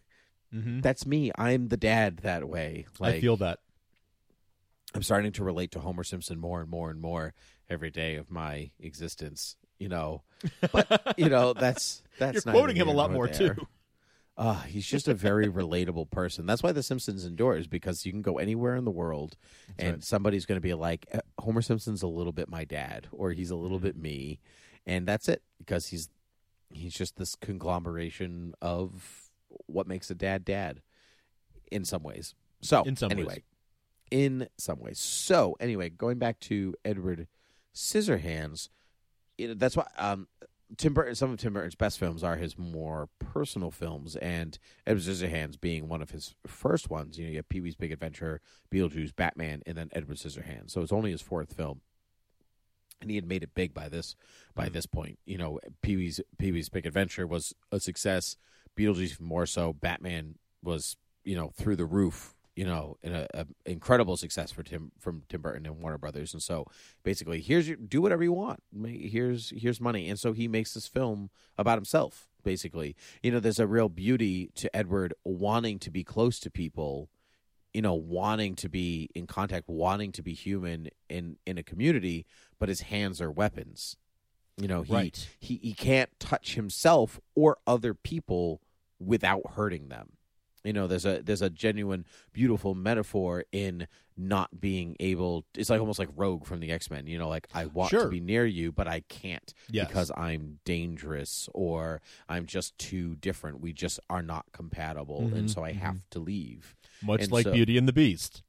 Mm-hmm. 0.54 0.82
That's 0.82 1.06
me. 1.06 1.32
I'm 1.38 1.68
the 1.68 1.78
dad 1.78 2.18
that 2.20 2.48
way. 2.48 2.86
Like 3.00 3.16
I 3.16 3.22
feel 3.22 3.38
that. 3.38 3.60
I'm 4.94 5.04
starting 5.04 5.32
to 5.34 5.44
relate 5.44 5.72
to 5.72 5.80
Homer 5.80 6.04
Simpson 6.04 6.38
more 6.38 6.60
and 6.60 6.70
more 6.70 6.90
and 6.90 7.00
more 7.00 7.34
every 7.72 7.90
day 7.90 8.16
of 8.18 8.30
my 8.30 8.70
existence. 8.80 9.56
You 9.80 9.90
know, 9.90 10.22
but 10.72 11.16
you 11.18 11.30
know 11.30 11.54
that's 11.54 12.04
that's 12.20 12.46
You're 12.46 12.54
quoting 12.54 12.76
him 12.76 12.88
a 12.88 12.92
lot 12.94 13.12
more 13.12 13.28
there. 13.28 13.56
too. 13.56 13.68
Uh, 14.38 14.62
he's 14.62 14.86
just 14.88 15.08
a 15.08 15.14
very 15.14 15.48
relatable 15.48 16.10
person. 16.10 16.46
That's 16.46 16.64
why 16.64 16.72
The 16.72 16.82
Simpsons 16.84 17.26
endures 17.26 17.68
because 17.68 18.06
you 18.06 18.12
can 18.12 18.22
go 18.22 18.38
anywhere 18.38 18.76
in 18.76 18.86
the 18.86 18.92
world 18.92 19.36
and 19.78 19.96
right. 19.96 20.04
somebody's 20.04 20.46
going 20.46 20.56
to 20.58 20.62
be 20.62 20.74
like, 20.74 21.06
"Eh, 21.12 21.20
Homer 21.40 21.62
Simpson's 21.62 22.02
a 22.02 22.08
little 22.08 22.32
bit 22.32 22.48
my 22.50 22.64
dad, 22.64 23.08
or 23.12 23.32
he's 23.32 23.50
a 23.52 23.56
little 23.56 23.78
Mm-hmm. 23.78 23.88
bit 23.88 23.98
me, 23.98 24.40
and 24.86 25.08
that's 25.08 25.28
it 25.28 25.42
because 25.58 25.88
he's 25.88 26.10
he's 26.70 26.94
just 26.94 27.18
this 27.18 27.36
conglomeration 27.36 28.54
of 28.62 29.30
what 29.66 29.88
makes 29.88 30.10
a 30.10 30.16
dad 30.16 30.46
dad 30.46 30.82
in 31.72 31.86
some 31.86 32.04
ways. 32.04 32.34
So 32.62 32.84
In 32.84 32.96
some 32.96 33.10
ways. 33.10 33.18
anyway, 33.20 33.44
in 34.12 34.48
some 34.58 34.80
ways. 34.80 35.00
So 35.00 35.56
anyway, 35.60 35.90
going 35.90 36.20
back 36.20 36.40
to 36.42 36.76
Edward 36.86 37.28
Scissorhands, 37.74 38.70
you 39.38 39.50
know, 39.50 39.54
that's 39.54 39.76
why 39.76 39.88
um, 39.98 40.28
Tim 40.78 40.94
Burton. 40.94 41.16
Some 41.16 41.32
of 41.32 41.40
Tim 41.40 41.54
Burton's 41.54 41.76
best 41.76 42.00
films 42.00 42.24
are 42.24 42.36
his 42.36 42.58
more 42.58 43.10
personal 43.20 43.72
films, 43.72 44.16
and 44.16 44.58
Edward 44.86 45.04
Scissorhands 45.04 45.60
being 45.60 45.88
one 45.88 46.02
of 46.02 46.12
his 46.12 46.36
first 46.46 46.90
ones. 46.90 47.18
You 47.18 47.26
know, 47.26 47.32
you 47.32 47.38
have 47.38 47.50
Pee 47.50 47.62
Wee's 47.62 47.76
Big 47.76 47.92
Adventure, 47.92 48.42
Beetlejuice, 48.72 49.16
Batman, 49.16 49.62
and 49.66 49.78
then 49.78 49.90
Edward 49.94 50.18
Scissorhands. 50.18 50.72
So 50.72 50.82
it's 50.82 50.94
only 50.94 51.12
his 51.12 51.22
fourth 51.22 51.54
film, 51.54 51.82
and 53.02 53.10
he 53.10 53.16
had 53.16 53.28
made 53.28 53.44
it 53.44 53.54
big 53.54 53.74
by 53.74 53.90
this 53.90 54.16
by 54.56 54.70
this 54.70 54.86
point. 54.86 55.20
You 55.26 55.38
know, 55.38 55.60
Pee 55.82 55.98
Wee's 55.98 56.22
Pee 56.38 56.52
Wee's 56.52 56.70
Big 56.70 56.86
Adventure 56.86 57.28
was 57.28 57.54
a 57.72 57.80
success. 57.80 58.38
Beetlejuice 58.78 59.20
more 59.20 59.46
so. 59.46 59.74
Batman 59.74 60.36
was 60.64 60.96
you 61.24 61.36
know 61.36 61.52
through 61.56 61.76
the 61.76 61.86
roof. 61.86 62.36
You 62.56 62.66
know, 62.66 62.98
in 63.02 63.14
a, 63.16 63.28
a 63.34 63.46
incredible 63.66 64.18
success 64.18 64.52
for 64.52 64.62
Tim 64.62 64.92
from 65.00 65.24
Tim 65.30 65.42
Burton 65.42 65.66
and 65.66 65.82
Warner 65.82 65.98
Brothers, 65.98 66.34
and 66.34 66.44
so 66.44 66.68
basically, 67.02 67.40
here's 67.40 67.68
your 67.68 67.78
do 67.78 68.02
whatever 68.02 68.24
you 68.24 68.34
want. 68.34 68.62
Here's 68.86 69.52
here's 69.56 69.80
money, 69.80 70.10
and 70.10 70.20
so 70.20 70.34
he 70.34 70.48
makes 70.50 70.74
this 70.74 70.86
film 70.88 71.30
about 71.58 71.78
himself. 71.78 72.28
Basically, 72.44 72.96
you 73.24 73.32
know, 73.32 73.40
there's 73.40 73.60
a 73.60 73.68
real 73.68 73.88
beauty 73.88 74.50
to 74.56 74.76
Edward 74.76 75.14
wanting 75.24 75.80
to 75.80 75.92
be 75.92 76.04
close 76.04 76.40
to 76.42 76.50
people, 76.52 77.10
you 77.74 77.82
know, 77.82 77.94
wanting 77.94 78.56
to 78.56 78.68
be 78.68 79.10
in 79.16 79.28
contact, 79.28 79.70
wanting 79.70 80.12
to 80.12 80.22
be 80.22 80.34
human 80.34 80.90
in 81.10 81.38
in 81.46 81.58
a 81.58 81.64
community, 81.64 82.26
but 82.60 82.68
his 82.68 82.82
hands 82.82 83.22
are 83.22 83.32
weapons. 83.32 83.96
You 84.58 84.68
know, 84.68 84.82
he 84.82 84.94
Right. 84.94 85.30
he 85.40 85.56
he 85.64 85.74
can't 85.74 86.10
touch 86.20 86.56
himself 86.56 87.20
or 87.34 87.60
other 87.66 87.94
people 87.94 88.62
without 89.00 89.54
hurting 89.54 89.88
them. 89.88 90.18
You 90.64 90.74
know, 90.74 90.88
there's 90.88 91.06
a 91.06 91.22
there's 91.24 91.42
a 91.42 91.50
genuine 91.50 92.06
beautiful 92.34 92.76
metaphor 92.76 93.46
in 93.52 93.88
not 94.16 94.60
being 94.62 94.96
able. 95.00 95.46
It's 95.56 95.70
like 95.72 95.80
almost 95.80 95.98
like 95.98 96.10
Rogue 96.16 96.46
from 96.46 96.60
the 96.60 96.72
X 96.72 96.92
Men. 96.92 97.08
You 97.08 97.18
know, 97.18 97.30
like 97.30 97.48
I 97.54 97.66
want 97.66 97.90
to 97.92 98.10
be 98.10 98.20
near 98.20 98.46
you, 98.46 98.72
but 98.72 98.88
I 98.88 99.00
can't 99.10 99.54
Yes. 99.72 99.88
because 99.88 100.12
I'm 100.16 100.60
dangerous 100.66 101.50
or 101.54 102.02
I'm 102.30 102.46
just 102.46 102.78
too 102.78 103.16
different. 103.16 103.60
We 103.62 103.74
just 103.74 104.00
are 104.10 104.22
not 104.22 104.46
compatible, 104.52 105.22
and 105.34 105.48
Mhm, 105.48 105.50
so 105.50 105.64
I 105.64 105.72
have 105.72 106.08
to 106.12 106.20
leave. 106.20 106.76
Much 107.02 107.24
And 107.24 107.32
like 107.32 107.46
so- 107.46 107.54
Beauty 107.54 107.78
and 107.78 107.88
the 107.88 107.94
Beast. 107.94 108.44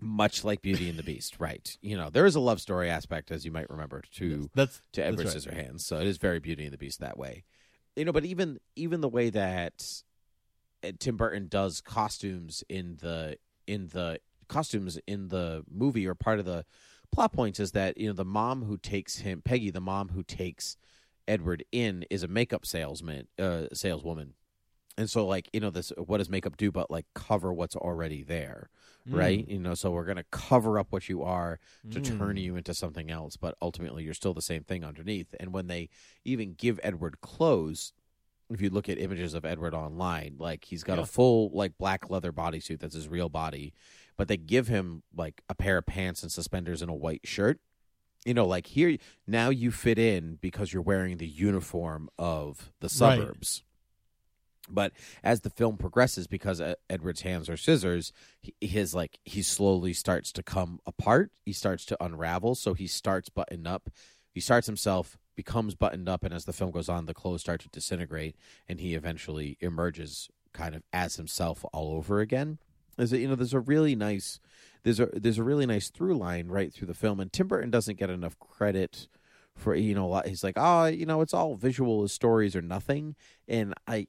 Much 0.00 0.44
like 0.44 0.62
Beauty 0.62 0.88
and 0.88 0.96
the 0.96 1.02
Beast, 1.02 1.36
right? 1.40 1.76
You 1.82 1.96
know, 1.96 2.08
there 2.08 2.24
is 2.26 2.36
a 2.36 2.40
love 2.40 2.60
story 2.60 2.88
aspect, 2.88 3.32
as 3.32 3.44
you 3.44 3.50
might 3.50 3.68
remember, 3.68 4.02
to 4.12 4.48
That's 4.54 4.80
to 4.92 5.04
Edward 5.04 5.26
that's 5.26 5.44
right. 5.46 5.56
Scissorhands. 5.56 5.80
So 5.80 5.98
it 5.98 6.06
is 6.06 6.18
very 6.18 6.38
Beauty 6.38 6.62
and 6.64 6.72
the 6.72 6.78
Beast 6.78 7.00
that 7.00 7.18
way. 7.18 7.42
You 7.96 8.04
know, 8.04 8.12
but 8.12 8.24
even 8.24 8.60
even 8.76 9.00
the 9.00 9.08
way 9.08 9.28
that 9.30 10.04
Tim 10.98 11.16
Burton 11.16 11.48
does 11.48 11.80
costumes 11.80 12.62
in 12.68 12.96
the 13.00 13.36
in 13.66 13.88
the 13.88 14.20
costumes 14.48 14.98
in 15.06 15.28
the 15.28 15.62
movie 15.70 16.06
or 16.06 16.14
part 16.14 16.38
of 16.38 16.44
the 16.44 16.64
plot 17.12 17.32
points 17.32 17.60
is 17.60 17.72
that 17.72 17.98
you 17.98 18.06
know 18.08 18.14
the 18.14 18.24
mom 18.24 18.64
who 18.64 18.76
takes 18.78 19.18
him 19.18 19.42
Peggy 19.42 19.70
the 19.70 19.80
mom 19.80 20.10
who 20.10 20.22
takes 20.22 20.76
Edward 21.26 21.64
in 21.72 22.04
is 22.10 22.22
a 22.22 22.28
makeup 22.28 22.64
salesman 22.64 23.28
uh 23.38 23.66
saleswoman. 23.72 24.34
And 24.96 25.08
so 25.08 25.26
like 25.26 25.48
you 25.52 25.60
know 25.60 25.70
this 25.70 25.92
what 25.96 26.18
does 26.18 26.30
makeup 26.30 26.56
do 26.56 26.70
but 26.72 26.90
like 26.90 27.06
cover 27.14 27.52
what's 27.52 27.76
already 27.76 28.22
there 28.22 28.68
right? 29.06 29.48
You 29.48 29.58
know 29.58 29.74
so 29.74 29.90
we're 29.90 30.04
going 30.04 30.16
to 30.18 30.24
cover 30.30 30.78
up 30.78 30.88
what 30.90 31.08
you 31.08 31.22
are 31.22 31.58
to 31.90 32.00
turn 32.00 32.36
Mm. 32.36 32.42
you 32.42 32.56
into 32.56 32.74
something 32.74 33.10
else 33.10 33.36
but 33.36 33.54
ultimately 33.62 34.04
you're 34.04 34.12
still 34.14 34.34
the 34.34 34.42
same 34.42 34.64
thing 34.64 34.84
underneath. 34.84 35.34
And 35.40 35.52
when 35.52 35.66
they 35.66 35.88
even 36.24 36.54
give 36.54 36.78
Edward 36.82 37.20
clothes 37.20 37.92
if 38.50 38.60
you 38.60 38.70
look 38.70 38.88
at 38.88 38.98
images 38.98 39.34
of 39.34 39.44
Edward 39.44 39.74
online 39.74 40.36
like 40.38 40.64
he's 40.64 40.82
got 40.84 40.96
Yeah. 40.98 41.02
a 41.04 41.06
full 41.06 41.50
like 41.50 41.76
black 41.78 42.08
leather 42.10 42.32
bodysuit 42.32 42.80
that's 42.80 42.94
his 42.94 43.08
real 43.08 43.28
body 43.28 43.74
but 44.16 44.26
they 44.28 44.36
give 44.36 44.68
him 44.68 45.02
like 45.14 45.42
a 45.48 45.54
pair 45.54 45.78
of 45.78 45.86
pants 45.86 46.22
and 46.22 46.32
suspenders 46.32 46.80
and 46.82 46.90
a 46.90 46.94
white 46.94 47.20
shirt 47.24 47.60
you 48.24 48.34
know 48.34 48.46
like 48.46 48.66
here 48.68 48.96
now 49.26 49.48
you 49.50 49.70
fit 49.70 49.98
in 49.98 50.36
because 50.40 50.72
you're 50.72 50.82
wearing 50.82 51.18
the 51.18 51.26
uniform 51.28 52.08
of 52.18 52.72
the 52.80 52.86
Right. 52.86 53.18
suburbs 53.18 53.62
but 54.70 54.92
as 55.24 55.40
the 55.40 55.50
film 55.50 55.76
progresses 55.78 56.26
because 56.26 56.60
edward's 56.90 57.22
hands 57.22 57.48
are 57.48 57.56
scissors 57.56 58.12
his 58.60 58.94
like 58.94 59.18
he 59.24 59.40
slowly 59.40 59.92
starts 59.94 60.30
to 60.32 60.42
come 60.42 60.78
apart 60.86 61.30
he 61.46 61.52
starts 61.52 61.84
to 61.86 62.04
unravel 62.04 62.54
so 62.54 62.74
he 62.74 62.86
starts 62.86 63.28
buttoned 63.30 63.66
up 63.66 63.88
he 64.38 64.40
starts 64.40 64.68
himself 64.68 65.18
becomes 65.34 65.74
buttoned 65.74 66.08
up 66.08 66.22
and 66.22 66.32
as 66.32 66.44
the 66.44 66.52
film 66.52 66.70
goes 66.70 66.88
on 66.88 67.06
the 67.06 67.12
clothes 67.12 67.40
start 67.40 67.60
to 67.60 67.68
disintegrate 67.70 68.36
and 68.68 68.78
he 68.78 68.94
eventually 68.94 69.58
emerges 69.60 70.28
kind 70.52 70.76
of 70.76 70.82
as 70.92 71.16
himself 71.16 71.64
all 71.72 71.90
over 71.96 72.20
again. 72.20 72.58
Is 72.96 73.10
you 73.10 73.26
know 73.26 73.34
there's 73.34 73.52
a 73.52 73.58
really 73.58 73.96
nice 73.96 74.38
there's 74.84 75.00
a 75.00 75.06
there's 75.06 75.38
a 75.38 75.42
really 75.42 75.66
nice 75.66 75.90
through 75.90 76.16
line 76.16 76.46
right 76.46 76.72
through 76.72 76.86
the 76.86 76.94
film 76.94 77.18
and 77.18 77.32
tim 77.32 77.48
burton 77.48 77.68
doesn't 77.68 77.98
get 77.98 78.10
enough 78.10 78.38
credit 78.38 79.08
for 79.56 79.74
you 79.74 79.92
know 79.92 80.22
he's 80.24 80.44
like 80.44 80.54
oh 80.56 80.86
you 80.86 81.04
know 81.04 81.20
it's 81.20 81.34
all 81.34 81.56
visual 81.56 82.06
stories 82.06 82.54
or 82.54 82.62
nothing 82.62 83.16
and 83.48 83.74
i 83.88 84.06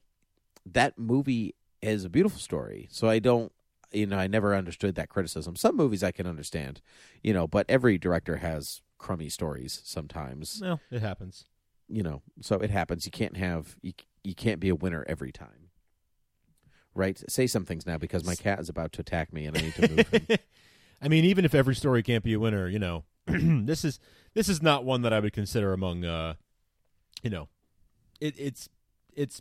that 0.64 0.96
movie 0.96 1.56
is 1.82 2.04
a 2.04 2.08
beautiful 2.08 2.38
story 2.38 2.86
so 2.92 3.08
i 3.08 3.18
don't 3.18 3.50
you 3.92 4.06
know 4.06 4.18
i 4.18 4.28
never 4.28 4.54
understood 4.54 4.94
that 4.94 5.08
criticism. 5.08 5.56
Some 5.56 5.76
movies 5.76 6.04
i 6.04 6.12
can 6.12 6.28
understand 6.28 6.80
you 7.20 7.32
know 7.32 7.48
but 7.48 7.66
every 7.68 7.98
director 7.98 8.36
has 8.36 8.82
crummy 9.00 9.28
stories 9.28 9.80
sometimes 9.84 10.60
No, 10.60 10.78
it 10.90 11.00
happens. 11.00 11.46
you 11.88 12.02
know 12.02 12.22
so 12.40 12.56
it 12.56 12.70
happens 12.70 13.06
you 13.06 13.10
can't 13.10 13.36
have 13.36 13.76
you, 13.82 13.94
you 14.22 14.34
can't 14.34 14.60
be 14.60 14.68
a 14.68 14.74
winner 14.74 15.04
every 15.08 15.32
time 15.32 15.70
right 16.94 17.22
say 17.28 17.46
some 17.46 17.64
things 17.64 17.86
now 17.86 17.96
because 17.96 18.24
my 18.24 18.34
cat 18.34 18.60
is 18.60 18.68
about 18.68 18.92
to 18.92 19.00
attack 19.00 19.32
me 19.32 19.46
and 19.46 19.56
i 19.56 19.60
need 19.62 19.74
to 19.74 19.88
move 19.88 20.08
him. 20.08 20.26
I 21.02 21.08
mean, 21.08 21.24
even 21.24 21.44
if 21.44 21.54
every 21.54 21.74
story 21.74 22.02
can't 22.02 22.22
be 22.22 22.34
a 22.34 22.38
winner, 22.38 22.68
you 22.68 22.78
know, 22.78 23.04
this 23.26 23.84
is 23.84 23.98
this 24.34 24.48
is 24.48 24.60
not 24.60 24.84
one 24.84 25.02
that 25.02 25.12
I 25.12 25.20
would 25.20 25.32
consider 25.32 25.72
among, 25.72 26.04
uh, 26.04 26.34
you 27.22 27.30
know, 27.30 27.48
it, 28.20 28.34
it's 28.38 28.68
it's 29.16 29.40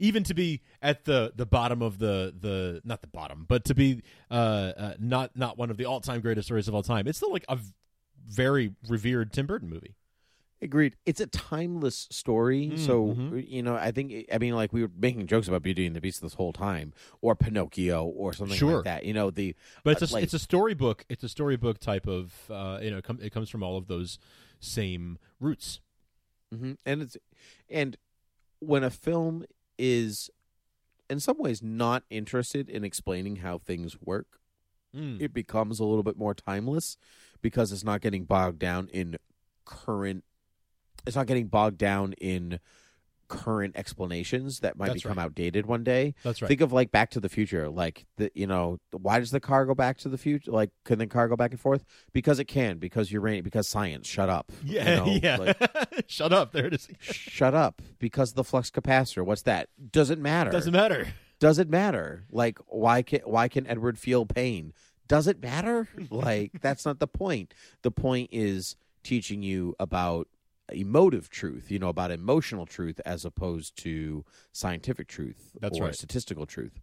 even 0.00 0.24
to 0.24 0.34
be 0.34 0.62
at 0.82 1.04
the 1.04 1.32
the 1.36 1.46
bottom 1.46 1.80
of 1.80 1.98
the 1.98 2.34
the 2.36 2.80
not 2.84 3.02
the 3.02 3.06
bottom, 3.06 3.44
but 3.48 3.64
to 3.66 3.74
be 3.74 4.02
uh, 4.30 4.72
uh 4.76 4.94
not 4.98 5.36
not 5.36 5.56
one 5.56 5.70
of 5.70 5.76
the 5.76 5.84
all 5.84 6.00
time 6.00 6.20
greatest 6.20 6.48
stories 6.48 6.66
of 6.66 6.74
all 6.74 6.82
time. 6.82 7.06
It's 7.06 7.18
still 7.18 7.32
like 7.32 7.44
a 7.48 7.58
very 8.28 8.72
revered 8.88 9.32
Tim 9.32 9.46
Burton 9.46 9.68
movie. 9.68 9.94
Agreed. 10.62 10.94
It's 11.06 11.20
a 11.20 11.26
timeless 11.26 12.06
story. 12.10 12.68
Mm, 12.74 12.78
so, 12.78 13.06
mhm. 13.14 13.48
you 13.50 13.62
know, 13.62 13.76
I 13.76 13.90
think, 13.92 14.26
I 14.30 14.36
mean, 14.36 14.54
like 14.54 14.74
we 14.74 14.82
were 14.82 14.90
making 14.94 15.26
jokes 15.26 15.48
about 15.48 15.62
Beauty 15.62 15.86
and 15.86 15.96
the 15.96 16.02
Beast 16.02 16.20
this 16.20 16.34
whole 16.34 16.52
time, 16.52 16.92
or 17.22 17.34
Pinocchio, 17.34 18.04
or 18.04 18.34
something 18.34 18.58
Sure. 18.58 18.76
like 18.76 18.84
that. 18.84 19.04
You 19.06 19.14
know, 19.14 19.30
the. 19.30 19.56
But 19.84 19.92
it's 20.02 20.02
uh, 20.02 20.12
a 20.12 20.14
like- 20.16 20.24
it's 20.24 20.34
a 20.34 20.38
storybook. 20.38 21.06
It's 21.08 21.24
a 21.24 21.30
storybook 21.30 21.78
type 21.78 22.06
of 22.06 22.34
uh, 22.50 22.78
you 22.82 22.90
know 22.90 22.98
it, 22.98 23.04
com- 23.04 23.20
it 23.22 23.32
comes 23.32 23.48
from 23.48 23.62
all 23.62 23.78
of 23.78 23.86
those 23.86 24.18
same 24.60 25.18
roots. 25.40 25.80
Mhm. 26.54 26.76
And 26.84 27.00
it's. 27.02 27.16
And 27.70 27.96
when 28.58 28.84
a 28.84 28.90
film 28.90 29.46
is, 29.78 30.28
in 31.08 31.20
some 31.20 31.38
ways, 31.38 31.62
not 31.62 32.02
interested 32.10 32.68
in 32.68 32.84
explaining 32.84 33.36
how 33.36 33.56
things 33.56 33.96
work, 34.02 34.26
Mm. 34.96 35.20
it 35.20 35.32
becomes 35.32 35.78
a 35.78 35.84
little 35.84 36.02
bit 36.02 36.16
more 36.18 36.34
timeless 36.34 36.96
because 37.42 37.70
it's 37.72 37.84
not 37.84 38.00
getting 38.00 38.24
bogged 38.24 38.58
down 38.58 38.88
in 38.88 39.16
current 39.64 40.24
it's 41.06 41.14
not 41.16 41.26
getting 41.26 41.46
bogged 41.46 41.78
down 41.78 42.12
in 42.14 42.58
current 43.28 43.76
explanations 43.76 44.58
that 44.58 44.76
might 44.76 44.88
That's 44.88 45.02
become 45.04 45.16
right. 45.18 45.24
outdated 45.24 45.64
one 45.66 45.84
day 45.84 46.14
That's 46.24 46.42
right. 46.42 46.48
think 46.48 46.60
of 46.60 46.72
like 46.72 46.90
back 46.90 47.10
to 47.10 47.20
the 47.20 47.28
future 47.28 47.68
like 47.68 48.04
the 48.16 48.32
you 48.34 48.48
know 48.48 48.78
why 48.90 49.20
does 49.20 49.30
the 49.30 49.38
car 49.38 49.64
go 49.64 49.74
back 49.76 49.98
to 49.98 50.08
the 50.08 50.18
future 50.18 50.50
like 50.50 50.70
can 50.84 50.98
the 50.98 51.06
car 51.06 51.28
go 51.28 51.36
back 51.36 51.52
and 51.52 51.60
forth 51.60 51.84
because 52.12 52.40
it 52.40 52.46
can 52.46 52.78
because 52.78 53.12
uranium 53.12 53.44
because 53.44 53.68
science 53.68 54.08
shut 54.08 54.28
up 54.28 54.50
you 54.64 54.74
yeah, 54.80 54.96
know, 54.96 55.06
yeah. 55.22 55.36
like, 55.36 56.04
Shut 56.08 56.32
up. 56.32 56.50
There 56.50 56.66
it 56.66 56.74
is. 56.74 56.88
shut 56.98 57.54
up 57.54 57.80
because 58.00 58.32
the 58.32 58.42
flux 58.42 58.68
capacitor 58.72 59.24
what's 59.24 59.42
that 59.42 59.68
doesn't 59.92 60.20
matter 60.20 60.50
Doesn't 60.50 60.72
matter. 60.72 61.06
Does 61.40 61.58
it 61.58 61.68
matter? 61.68 62.26
Like 62.30 62.58
why 62.68 63.02
can 63.02 63.20
why 63.24 63.48
can 63.48 63.66
edward 63.66 63.98
feel 63.98 64.26
pain? 64.26 64.72
Does 65.08 65.26
it 65.26 65.42
matter? 65.42 65.88
Like 66.10 66.60
that's 66.60 66.86
not 66.86 67.00
the 67.00 67.08
point. 67.08 67.52
The 67.82 67.90
point 67.90 68.28
is 68.30 68.76
teaching 69.02 69.42
you 69.42 69.74
about 69.80 70.28
emotive 70.72 71.28
truth 71.28 71.68
you 71.68 71.80
know 71.80 71.88
about 71.88 72.12
emotional 72.12 72.64
truth 72.64 73.00
as 73.04 73.24
opposed 73.24 73.76
to 73.76 74.24
scientific 74.52 75.08
truth 75.08 75.50
That's 75.60 75.80
or 75.80 75.86
right. 75.86 75.94
statistical 75.96 76.46
truth. 76.46 76.80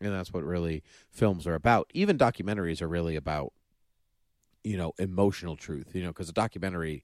And 0.00 0.12
that's 0.14 0.32
what 0.32 0.44
really 0.44 0.82
films 1.10 1.46
are 1.46 1.54
about. 1.54 1.90
Even 1.92 2.16
documentaries 2.16 2.80
are 2.80 2.88
really 2.88 3.16
about 3.16 3.52
you 4.62 4.76
know 4.76 4.92
emotional 4.98 5.56
truth 5.56 5.94
you 5.94 6.02
know 6.02 6.10
because 6.10 6.28
a 6.28 6.34
documentary 6.34 7.02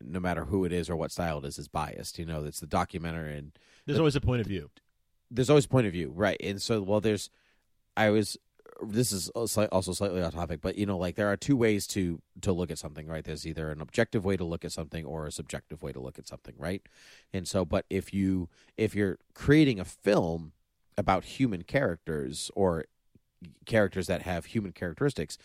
no 0.00 0.18
matter 0.18 0.46
who 0.46 0.64
it 0.64 0.72
is 0.72 0.90
or 0.90 0.96
what 0.96 1.12
style 1.12 1.38
it 1.38 1.44
is 1.44 1.58
is 1.58 1.68
biased 1.68 2.18
you 2.18 2.26
know 2.26 2.44
it's 2.44 2.58
the 2.58 2.66
documentary 2.66 3.36
and 3.38 3.52
There's 3.86 4.00
always 4.00 4.16
a 4.16 4.20
point 4.20 4.40
of 4.40 4.48
view. 4.48 4.68
There's 5.32 5.50
always 5.50 5.66
point 5.66 5.86
of 5.86 5.92
view, 5.92 6.12
right? 6.14 6.36
And 6.42 6.60
so, 6.60 6.82
well, 6.82 7.00
there's, 7.00 7.30
I 7.96 8.10
was, 8.10 8.36
this 8.82 9.12
is 9.12 9.28
also 9.30 9.92
slightly 9.92 10.22
off 10.22 10.34
topic, 10.34 10.60
but 10.60 10.76
you 10.76 10.86
know, 10.86 10.98
like 10.98 11.14
there 11.14 11.30
are 11.30 11.36
two 11.36 11.56
ways 11.56 11.86
to 11.88 12.20
to 12.40 12.52
look 12.52 12.70
at 12.70 12.78
something, 12.78 13.06
right? 13.06 13.24
There's 13.24 13.46
either 13.46 13.70
an 13.70 13.80
objective 13.80 14.24
way 14.24 14.36
to 14.36 14.44
look 14.44 14.64
at 14.64 14.72
something 14.72 15.04
or 15.04 15.26
a 15.26 15.32
subjective 15.32 15.82
way 15.82 15.92
to 15.92 16.00
look 16.00 16.18
at 16.18 16.26
something, 16.26 16.54
right? 16.58 16.82
And 17.32 17.46
so, 17.46 17.64
but 17.64 17.84
if 17.90 18.12
you 18.12 18.48
if 18.76 18.94
you're 18.94 19.18
creating 19.34 19.78
a 19.78 19.84
film 19.84 20.52
about 20.98 21.24
human 21.24 21.62
characters 21.62 22.50
or 22.56 22.86
characters 23.66 24.06
that 24.08 24.22
have 24.22 24.46
human 24.46 24.72
characteristics, 24.72 25.38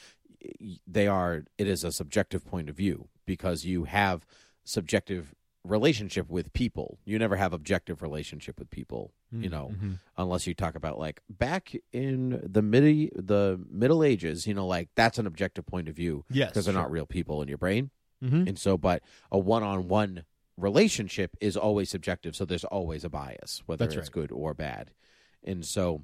they 0.88 1.08
are 1.08 1.44
it 1.58 1.68
is 1.68 1.84
a 1.84 1.92
subjective 1.92 2.46
point 2.46 2.70
of 2.70 2.76
view 2.76 3.08
because 3.26 3.66
you 3.66 3.84
have 3.84 4.26
subjective 4.64 5.36
relationship 5.68 6.30
with 6.30 6.54
people. 6.54 7.00
You 7.06 7.20
never 7.20 7.36
have 7.36 7.54
objective 7.54 8.02
relationship 8.02 8.58
with 8.60 8.70
people, 8.70 9.14
you 9.32 9.50
know, 9.50 9.72
Mhm. 9.74 10.00
unless 10.18 10.48
you 10.48 10.54
talk 10.54 10.76
about 10.76 10.98
like 10.98 11.22
back 11.30 11.74
in 11.92 12.40
the 12.44 12.62
mid 12.62 13.12
the 13.16 13.64
Middle 13.70 14.04
Ages, 14.04 14.48
you 14.48 14.54
know, 14.54 14.66
like 14.66 14.90
that's 14.96 15.18
an 15.20 15.28
objective 15.28 15.66
point 15.66 15.90
of 15.90 15.96
view 15.96 16.26
Yes, 16.30 16.50
because 16.50 16.66
they're 16.66 16.74
sure. 16.74 16.82
not 16.82 16.92
real 16.92 17.06
people 17.06 17.42
in 17.42 17.48
your 17.48 17.58
brain. 17.58 17.92
Mhm. 18.24 18.48
And 18.48 18.58
so 18.60 18.78
but 18.78 19.04
a 19.32 19.38
one-on-one 19.38 20.24
relationship 20.58 21.36
is 21.40 21.56
always 21.56 21.90
subjective, 21.90 22.36
so 22.36 22.46
there's 22.46 22.64
always 22.66 23.04
a 23.04 23.10
bias 23.10 23.62
whether 23.68 23.86
That's 23.86 23.96
it's 23.96 24.08
right. 24.08 24.14
good 24.14 24.32
or 24.32 24.54
bad. 24.54 24.92
And 25.44 25.66
so 25.66 26.04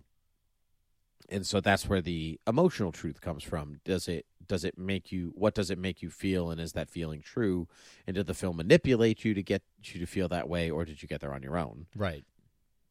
and 1.29 1.47
so 1.47 1.59
that's 1.61 1.87
where 1.87 2.01
the 2.01 2.39
emotional 2.45 2.91
truth 2.91 3.21
comes 3.21 3.43
from 3.43 3.79
does 3.85 4.07
it 4.07 4.25
does 4.47 4.63
it 4.63 4.77
make 4.77 5.11
you 5.11 5.31
what 5.35 5.53
does 5.53 5.69
it 5.69 5.77
make 5.77 6.01
you 6.01 6.09
feel 6.09 6.49
and 6.51 6.59
is 6.61 6.73
that 6.73 6.89
feeling 6.89 7.21
true 7.21 7.67
and 8.07 8.15
did 8.15 8.27
the 8.27 8.33
film 8.33 8.57
manipulate 8.57 9.23
you 9.25 9.33
to 9.33 9.43
get 9.43 9.61
you 9.83 9.99
to 9.99 10.05
feel 10.05 10.27
that 10.27 10.47
way 10.49 10.69
or 10.69 10.85
did 10.85 11.01
you 11.01 11.07
get 11.07 11.21
there 11.21 11.33
on 11.33 11.41
your 11.43 11.57
own 11.57 11.85
Right. 11.95 12.23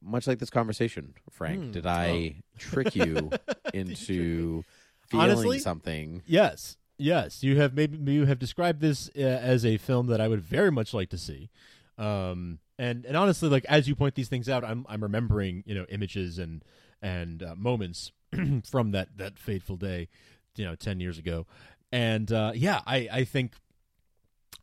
much 0.01 0.27
like 0.27 0.39
this 0.39 0.49
conversation 0.49 1.13
frank 1.29 1.65
Hmm. 1.65 1.71
did 1.71 1.85
i 1.85 2.41
trick 2.57 2.95
you 2.95 3.31
into 3.73 4.63
feeling 5.07 5.29
Honestly? 5.29 5.59
something 5.59 6.21
Yes. 6.25 6.77
Yes. 6.97 7.43
You 7.43 7.57
have 7.59 7.73
maybe 7.73 8.11
you 8.13 8.25
have 8.25 8.39
described 8.39 8.79
this 8.81 9.09
uh, 9.17 9.21
as 9.21 9.65
a 9.65 9.77
film 9.77 10.07
that 10.07 10.21
I 10.21 10.27
would 10.27 10.41
very 10.41 10.71
much 10.71 10.93
like 10.93 11.09
to 11.09 11.17
see. 11.17 11.49
Um, 11.97 12.59
and 12.77 13.05
and 13.05 13.17
honestly, 13.17 13.49
like 13.49 13.65
as 13.65 13.87
you 13.87 13.95
point 13.95 14.15
these 14.15 14.29
things 14.29 14.47
out, 14.47 14.63
I'm 14.63 14.85
I'm 14.87 15.01
remembering 15.03 15.63
you 15.65 15.75
know 15.75 15.85
images 15.89 16.37
and 16.39 16.63
and 17.01 17.43
uh, 17.43 17.55
moments 17.55 18.11
from 18.69 18.91
that 18.91 19.09
that 19.17 19.37
fateful 19.37 19.75
day, 19.75 20.07
you 20.55 20.65
know, 20.65 20.75
ten 20.75 20.99
years 20.99 21.17
ago, 21.17 21.45
and 21.91 22.31
uh, 22.31 22.51
yeah, 22.55 22.81
I 22.85 23.07
I 23.11 23.23
think. 23.23 23.53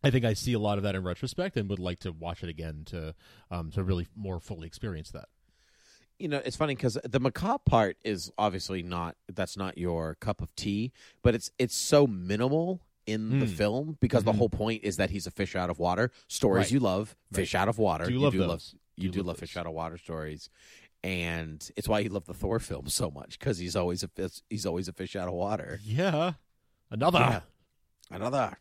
I 0.02 0.10
think 0.10 0.24
I 0.24 0.32
see 0.32 0.54
a 0.54 0.58
lot 0.58 0.78
of 0.78 0.84
that 0.84 0.94
in 0.94 1.04
retrospect, 1.04 1.58
and 1.58 1.68
would 1.68 1.78
like 1.78 1.98
to 2.00 2.12
watch 2.12 2.42
it 2.42 2.48
again 2.48 2.84
to 2.86 3.14
um, 3.50 3.70
to 3.72 3.82
really 3.82 4.06
more 4.16 4.40
fully 4.40 4.66
experience 4.66 5.10
that. 5.10 5.28
you 6.18 6.26
know 6.28 6.40
it's 6.42 6.56
funny 6.56 6.74
because 6.74 6.96
the 7.04 7.20
macabre 7.20 7.62
part 7.66 7.96
is 8.02 8.30
obviously 8.38 8.82
not 8.82 9.16
that's 9.34 9.56
not 9.58 9.76
your 9.76 10.14
cup 10.16 10.40
of 10.40 10.54
tea 10.56 10.92
but 11.22 11.34
it's 11.34 11.50
it's 11.58 11.76
so 11.76 12.06
minimal 12.06 12.80
in 13.06 13.40
the 13.40 13.46
Mm. 13.46 13.56
film 13.56 13.96
because 14.00 14.24
the 14.24 14.32
Mhm. 14.32 14.36
whole 14.38 14.48
point 14.50 14.84
is 14.84 14.96
that 14.96 15.10
he's 15.10 15.26
a 15.26 15.30
fish 15.30 15.54
out 15.56 15.68
of 15.70 15.78
water 15.78 16.10
stories 16.28 16.64
Right. 16.66 16.72
you 16.72 16.80
love 16.80 17.14
fish 17.32 17.54
out 17.54 17.68
of 17.68 17.76
water 17.78 18.04
Do 18.06 18.12
you 18.12 18.20
love 18.20 18.32
do 18.32 18.38
those. 18.38 18.48
love 18.48 18.62
you 18.96 19.08
Do 19.08 19.12
do 19.12 19.18
love 19.20 19.26
love 19.28 19.38
fish 19.38 19.56
out 19.56 19.66
of 19.66 19.72
water 19.72 19.98
stories 19.98 20.48
and 21.02 21.68
it's 21.76 21.88
why 21.88 22.02
he 22.02 22.08
loved 22.08 22.26
the 22.26 22.34
Thor 22.34 22.58
film 22.58 22.88
so 22.88 23.10
much 23.10 23.38
because 23.38 23.58
he's 23.58 23.76
always 23.76 24.02
a 24.02 24.08
fish, 24.08 24.40
he's 24.50 24.66
always 24.66 24.88
a 24.88 24.92
fish 24.92 25.16
out 25.16 25.28
of 25.28 25.34
water. 25.34 25.80
Yeah. 25.82 26.32
Another. 26.90 27.18
Yeah. 27.18 27.40
Another. 28.10 28.56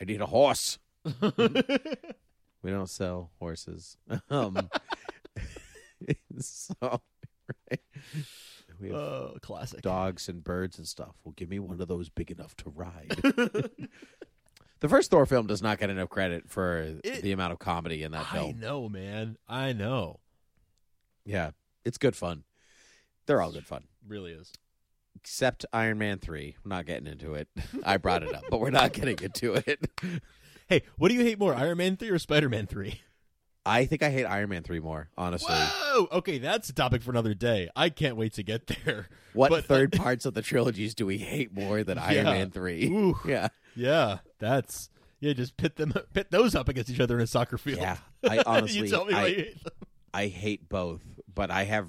I 0.00 0.04
need 0.04 0.20
a 0.20 0.26
horse. 0.26 0.78
we 1.20 2.70
don't 2.70 2.88
sell 2.90 3.30
horses. 3.38 3.96
Um, 4.30 4.68
so 6.40 6.74
right. 7.70 7.80
we 8.80 8.88
have 8.88 8.96
Oh, 8.96 9.36
classic. 9.40 9.82
dogs 9.82 10.28
and 10.28 10.42
birds 10.42 10.78
and 10.78 10.86
stuff. 10.86 11.14
Well, 11.24 11.32
give 11.36 11.48
me 11.48 11.58
one 11.58 11.80
of 11.80 11.88
those 11.88 12.08
big 12.08 12.30
enough 12.30 12.56
to 12.58 12.70
ride. 12.70 13.08
the 14.80 14.88
first 14.88 15.10
Thor 15.10 15.26
film 15.26 15.46
does 15.46 15.62
not 15.62 15.78
get 15.78 15.90
enough 15.90 16.08
credit 16.08 16.48
for 16.48 16.98
It- 17.04 17.22
the 17.22 17.32
amount 17.32 17.52
of 17.52 17.58
comedy 17.58 18.02
in 18.02 18.12
that 18.12 18.26
I 18.30 18.34
film. 18.34 18.56
I 18.56 18.60
know, 18.60 18.88
man. 18.88 19.36
I 19.48 19.72
know. 19.72 20.18
Yeah, 21.24 21.52
it's 21.84 21.98
good 21.98 22.16
fun. 22.16 22.44
They're 23.26 23.40
all 23.40 23.52
good 23.52 23.66
fun. 23.66 23.84
Really 24.06 24.32
is. 24.32 24.52
Except 25.14 25.64
Iron 25.72 25.98
Man 25.98 26.18
3. 26.18 26.56
I'm 26.64 26.68
not 26.70 26.86
getting 26.86 27.06
into 27.06 27.34
it. 27.34 27.48
I 27.84 27.96
brought 27.98 28.22
it 28.22 28.34
up, 28.34 28.44
but 28.50 28.60
we're 28.60 28.70
not 28.70 28.92
getting 28.94 29.18
into 29.22 29.54
it. 29.54 29.80
Hey, 30.68 30.82
what 30.96 31.08
do 31.08 31.14
you 31.14 31.20
hate 31.22 31.38
more, 31.38 31.54
Iron 31.54 31.76
Man 31.76 31.96
3 31.98 32.08
or 32.08 32.18
Spider 32.18 32.48
Man 32.48 32.66
3? 32.66 32.98
I 33.66 33.84
think 33.84 34.02
I 34.02 34.08
hate 34.10 34.24
Iron 34.24 34.48
Man 34.48 34.62
3 34.62 34.80
more, 34.80 35.10
honestly. 35.18 35.52
Whoa! 35.54 36.08
Okay, 36.12 36.38
that's 36.38 36.70
a 36.70 36.72
topic 36.72 37.02
for 37.02 37.10
another 37.10 37.34
day. 37.34 37.68
I 37.76 37.90
can't 37.90 38.16
wait 38.16 38.32
to 38.34 38.42
get 38.42 38.68
there. 38.86 39.08
What 39.34 39.50
But- 39.50 39.66
third 39.66 39.92
parts 39.92 40.24
of 40.24 40.32
the 40.32 40.40
trilogies 40.40 40.94
do 40.94 41.04
we 41.04 41.18
hate 41.18 41.52
more 41.52 41.84
than 41.84 41.98
Iron 41.98 42.14
Yeah. 42.14 42.32
Man 42.32 42.50
3? 42.52 42.86
Ooh. 42.86 43.18
Yeah. 43.26 43.48
Yeah, 43.76 44.18
that's 44.38 44.88
yeah. 45.20 45.34
Just 45.34 45.58
pit 45.58 45.76
them, 45.76 45.92
pit 46.14 46.28
those 46.30 46.54
up 46.54 46.68
against 46.70 46.88
each 46.88 47.00
other 47.00 47.16
in 47.16 47.22
a 47.22 47.26
soccer 47.26 47.58
field. 47.58 47.80
Yeah. 47.80 47.98
I 48.26 48.42
honestly 48.46 48.80
you 48.80 48.88
tell 48.88 49.04
me 49.04 49.12
why 49.12 49.20
I, 49.20 49.26
you 49.26 49.34
hate 49.36 49.64
them. 49.64 49.72
I 50.14 50.26
hate 50.28 50.68
both, 50.70 51.02
but 51.34 51.50
I 51.50 51.64
have 51.64 51.88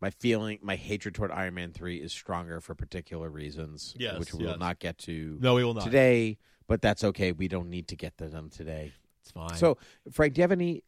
my 0.00 0.10
feeling 0.10 0.58
my 0.62 0.76
hatred 0.76 1.14
toward 1.14 1.30
Iron 1.30 1.54
Man 1.54 1.72
3 1.72 1.96
is 1.98 2.12
stronger 2.12 2.60
for 2.60 2.74
particular 2.74 3.28
reasons, 3.30 3.94
Yes, 3.98 4.18
which 4.18 4.34
we 4.34 4.44
yes. 4.44 4.52
will 4.52 4.58
not 4.58 4.78
get 4.78 4.98
to 4.98 5.38
No, 5.40 5.54
we 5.54 5.64
will 5.64 5.74
not. 5.74 5.84
today, 5.84 6.38
but 6.66 6.82
that's 6.82 7.04
okay. 7.04 7.32
We 7.32 7.48
don't 7.48 7.70
need 7.70 7.88
to 7.88 7.96
get 7.96 8.16
to 8.18 8.28
them 8.28 8.50
today. 8.50 8.92
It's 9.22 9.30
fine. 9.30 9.54
So, 9.56 9.78
Frank, 10.10 10.34
do 10.34 10.40
you 10.40 10.42
have 10.42 10.52
any 10.52 10.82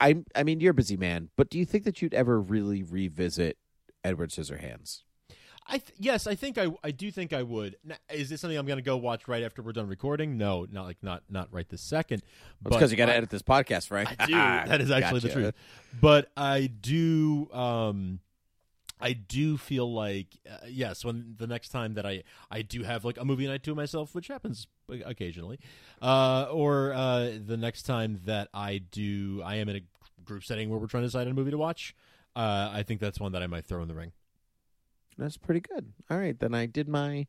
I 0.00 0.16
I 0.34 0.42
mean, 0.42 0.60
you're 0.60 0.72
a 0.72 0.74
busy 0.74 0.96
man, 0.96 1.28
but 1.36 1.50
do 1.50 1.58
you 1.58 1.64
think 1.64 1.84
that 1.84 2.02
you'd 2.02 2.14
ever 2.14 2.40
really 2.40 2.82
revisit 2.82 3.58
Edward 4.02 4.30
Scissorhands? 4.30 5.03
I 5.66 5.78
th- 5.78 5.94
yes, 5.98 6.26
I 6.26 6.34
think 6.34 6.58
I 6.58 6.68
I 6.82 6.90
do 6.90 7.10
think 7.10 7.32
I 7.32 7.42
would. 7.42 7.76
Now, 7.84 7.96
is 8.10 8.28
this 8.28 8.40
something 8.40 8.58
I'm 8.58 8.66
going 8.66 8.78
to 8.78 8.82
go 8.82 8.96
watch 8.96 9.28
right 9.28 9.42
after 9.42 9.62
we're 9.62 9.72
done 9.72 9.88
recording? 9.88 10.36
No, 10.36 10.66
not 10.70 10.84
like 10.84 10.98
not 11.02 11.22
not 11.30 11.48
right 11.52 11.68
this 11.68 11.80
second. 11.80 12.22
But 12.60 12.74
because 12.74 12.90
you 12.90 12.98
got 12.98 13.06
to 13.06 13.14
edit 13.14 13.30
this 13.30 13.42
podcast, 13.42 13.90
right? 13.90 14.06
I 14.18 14.26
do. 14.26 14.32
that 14.70 14.80
is 14.80 14.90
actually 14.90 15.20
the 15.20 15.30
truth. 15.30 15.54
But 16.00 16.30
I 16.36 16.66
do. 16.66 17.50
Um, 17.52 18.20
I 19.00 19.12
do 19.12 19.56
feel 19.56 19.92
like 19.92 20.28
uh, 20.50 20.66
yes, 20.68 21.04
when 21.04 21.34
the 21.38 21.46
next 21.46 21.70
time 21.70 21.94
that 21.94 22.04
I 22.04 22.24
I 22.50 22.62
do 22.62 22.82
have 22.82 23.04
like 23.04 23.18
a 23.18 23.24
movie 23.24 23.46
night 23.46 23.62
to 23.64 23.74
myself, 23.74 24.14
which 24.14 24.28
happens 24.28 24.66
occasionally, 24.88 25.60
uh, 26.02 26.46
or 26.50 26.92
uh, 26.92 27.32
the 27.44 27.56
next 27.56 27.82
time 27.82 28.20
that 28.26 28.48
I 28.52 28.78
do, 28.78 29.42
I 29.44 29.56
am 29.56 29.68
in 29.68 29.76
a 29.76 29.80
group 30.24 30.44
setting 30.44 30.68
where 30.68 30.78
we're 30.78 30.86
trying 30.86 31.02
to 31.02 31.08
decide 31.08 31.26
on 31.26 31.32
a 31.32 31.34
movie 31.34 31.50
to 31.50 31.58
watch. 31.58 31.94
Uh, 32.36 32.70
I 32.72 32.82
think 32.82 33.00
that's 33.00 33.20
one 33.20 33.32
that 33.32 33.42
I 33.42 33.46
might 33.46 33.64
throw 33.64 33.80
in 33.82 33.88
the 33.88 33.94
ring. 33.94 34.12
That's 35.18 35.36
pretty 35.36 35.60
good. 35.60 35.92
All 36.10 36.18
right, 36.18 36.38
then 36.38 36.54
I 36.54 36.66
did 36.66 36.88
my 36.88 37.26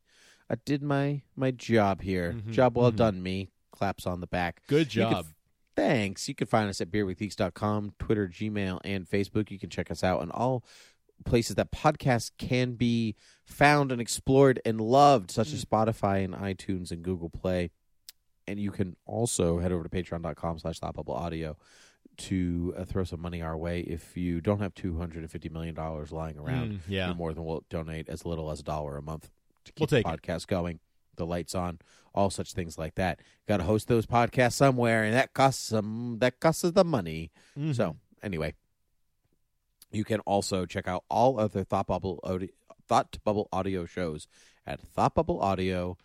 I 0.48 0.56
did 0.64 0.82
my 0.82 1.22
my 1.34 1.50
job 1.50 2.02
here. 2.02 2.32
Mhm, 2.32 2.52
Job 2.52 2.76
well 2.76 2.92
mhm. 2.92 2.96
done, 2.96 3.22
me. 3.22 3.50
Claps 3.72 4.06
on 4.06 4.20
the 4.20 4.26
back. 4.26 4.62
Good 4.68 4.88
job. 4.88 5.26
Thanks. 5.74 6.26
You 6.28 6.34
can 6.34 6.46
find 6.46 6.70
us 6.70 6.80
at 6.80 6.90
beerwithgeeks.com, 6.90 7.92
Twitter, 7.98 8.26
Gmail, 8.28 8.80
and 8.82 9.06
Facebook. 9.06 9.50
You 9.50 9.58
can 9.58 9.68
check 9.68 9.90
us 9.90 10.02
out 10.02 10.22
on 10.22 10.30
all 10.30 10.64
places 11.24 11.56
that 11.56 11.70
podcasts 11.70 12.30
can 12.38 12.74
be 12.74 13.14
found 13.44 13.92
and 13.92 14.00
explored 14.00 14.60
and 14.64 14.80
loved, 14.80 15.30
such 15.30 15.52
as 15.52 15.64
Spotify 15.64 16.24
and 16.24 16.34
iTunes 16.34 16.90
and 16.90 17.02
Google 17.02 17.28
Play. 17.28 17.70
And 18.46 18.58
you 18.58 18.70
can 18.70 18.96
also 19.04 19.58
head 19.58 19.72
over 19.72 19.82
to 19.82 19.88
patreon.com 19.90 20.58
slash 20.60 20.78
audio 20.82 21.56
to 22.18 22.74
uh, 22.76 22.84
throw 22.84 23.04
some 23.04 23.20
money 23.20 23.42
our 23.42 23.56
way. 23.56 23.80
If 23.80 24.16
you 24.16 24.40
don't 24.40 24.60
have 24.60 24.74
$250 24.74 25.50
million 25.50 25.74
lying 25.74 26.38
around, 26.38 26.72
Mm, 26.72 26.78
yeah. 26.88 27.12
more 27.12 27.32
than 27.34 27.44
will 27.44 27.64
donate 27.70 28.08
as 28.08 28.24
little 28.26 28.50
as 28.50 28.60
a 28.60 28.62
dollar 28.62 28.96
a 28.96 29.02
month 29.02 29.30
to 29.64 29.72
keep 29.72 29.90
We'll 29.90 30.02
the 30.02 30.08
it. 30.08 30.18
podcast 30.20 30.46
going, 30.46 30.80
the 31.16 31.26
lights 31.26 31.54
on, 31.54 31.78
all 32.14 32.30
such 32.30 32.52
things 32.52 32.78
like 32.78 32.94
that. 32.96 33.20
Got 33.48 33.58
to 33.58 33.64
host 33.64 33.88
those 33.88 34.06
podcasts 34.06 34.54
somewhere, 34.54 35.04
and 35.04 35.14
that 35.14 35.32
costs 35.34 35.62
some. 35.68 36.16
That 36.20 36.40
costs 36.40 36.64
us 36.64 36.72
the 36.72 36.84
money. 36.84 37.30
Mhm. 37.58 37.74
So 37.74 37.96
anyway, 38.22 38.54
you 39.92 40.04
can 40.04 40.20
also 40.20 40.66
check 40.66 40.88
out 40.88 41.04
all 41.08 41.38
other 41.40 41.64
Thought 41.64 41.86
Bubble 41.88 42.20
audio, 42.24 42.48
Thought 42.88 43.18
Bubble 43.24 43.48
audio 43.52 43.84
shows 43.86 44.26
at 44.66 44.80
thoughtbubbleaudio.com. 44.94 45.96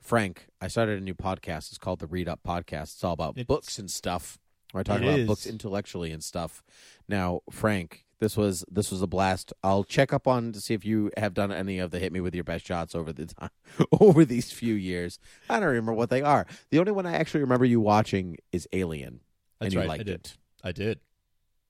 Frank, 0.00 0.46
I 0.60 0.68
started 0.68 0.98
a 1.00 1.04
new 1.04 1.14
podcast. 1.14 1.68
It's 1.70 1.78
called 1.78 1.98
the 2.00 2.06
Read 2.06 2.28
Up 2.28 2.40
Podcast. 2.46 2.94
It's 2.94 3.04
all 3.04 3.12
about 3.14 3.30
It's- 3.38 3.46
books 3.46 3.78
and 3.78 3.90
stuff. 3.90 4.38
I 4.76 4.82
talk 4.82 5.00
about 5.00 5.18
is. 5.20 5.26
books 5.28 5.46
intellectually 5.46 6.10
and 6.10 6.22
stuff. 6.22 6.62
Now, 7.08 7.40
Frank, 7.50 8.06
this 8.18 8.36
was 8.36 8.64
this 8.68 8.90
was 8.90 9.02
a 9.02 9.06
blast. 9.06 9.52
I'll 9.62 9.84
check 9.84 10.12
up 10.12 10.26
on 10.26 10.50
to 10.52 10.60
see 10.60 10.74
if 10.74 10.84
you 10.84 11.10
have 11.16 11.32
done 11.32 11.52
any 11.52 11.78
of 11.78 11.90
the 11.92 12.00
hit 12.00 12.12
me 12.12 12.20
with 12.20 12.34
your 12.34 12.42
best 12.42 12.66
shots 12.66 12.94
over 12.94 13.12
the 13.12 13.26
time 13.26 13.50
over 14.00 14.24
these 14.24 14.50
few 14.50 14.74
years. 14.74 15.18
I 15.48 15.60
don't 15.60 15.68
remember 15.68 15.92
what 15.92 16.10
they 16.10 16.22
are. 16.22 16.44
The 16.70 16.80
only 16.80 16.90
one 16.92 17.06
I 17.06 17.14
actually 17.14 17.40
remember 17.42 17.64
you 17.64 17.80
watching 17.80 18.36
is 18.50 18.66
Alien, 18.72 19.20
and 19.60 19.72
you 19.72 19.78
right. 19.78 19.84
I 19.84 19.88
liked 19.88 20.06
did. 20.06 20.14
it 20.16 20.36
I 20.64 20.72
did. 20.72 20.98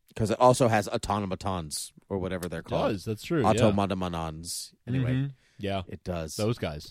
because 0.08 0.30
it 0.30 0.40
also 0.40 0.68
has 0.68 0.88
automatons 0.88 1.92
or 2.08 2.16
whatever 2.18 2.48
they're 2.48 2.60
It 2.60 2.66
called. 2.66 2.92
does. 2.92 3.04
That's 3.04 3.22
true. 3.22 3.42
yeah. 3.42 3.52
Automatonons. 3.52 4.72
Anyway, 4.88 5.12
Mhm. 5.12 5.32
Yeah. 5.58 5.82
it 5.88 6.02
does. 6.04 6.36
Those 6.36 6.56
guys. 6.58 6.88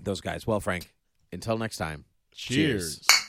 Those 0.00 0.20
guys. 0.20 0.46
Well, 0.46 0.60
Frank, 0.60 0.92
until 1.32 1.58
next 1.58 1.76
time. 1.78 2.04
Cheers. 2.32 3.00
cheers. 3.00 3.23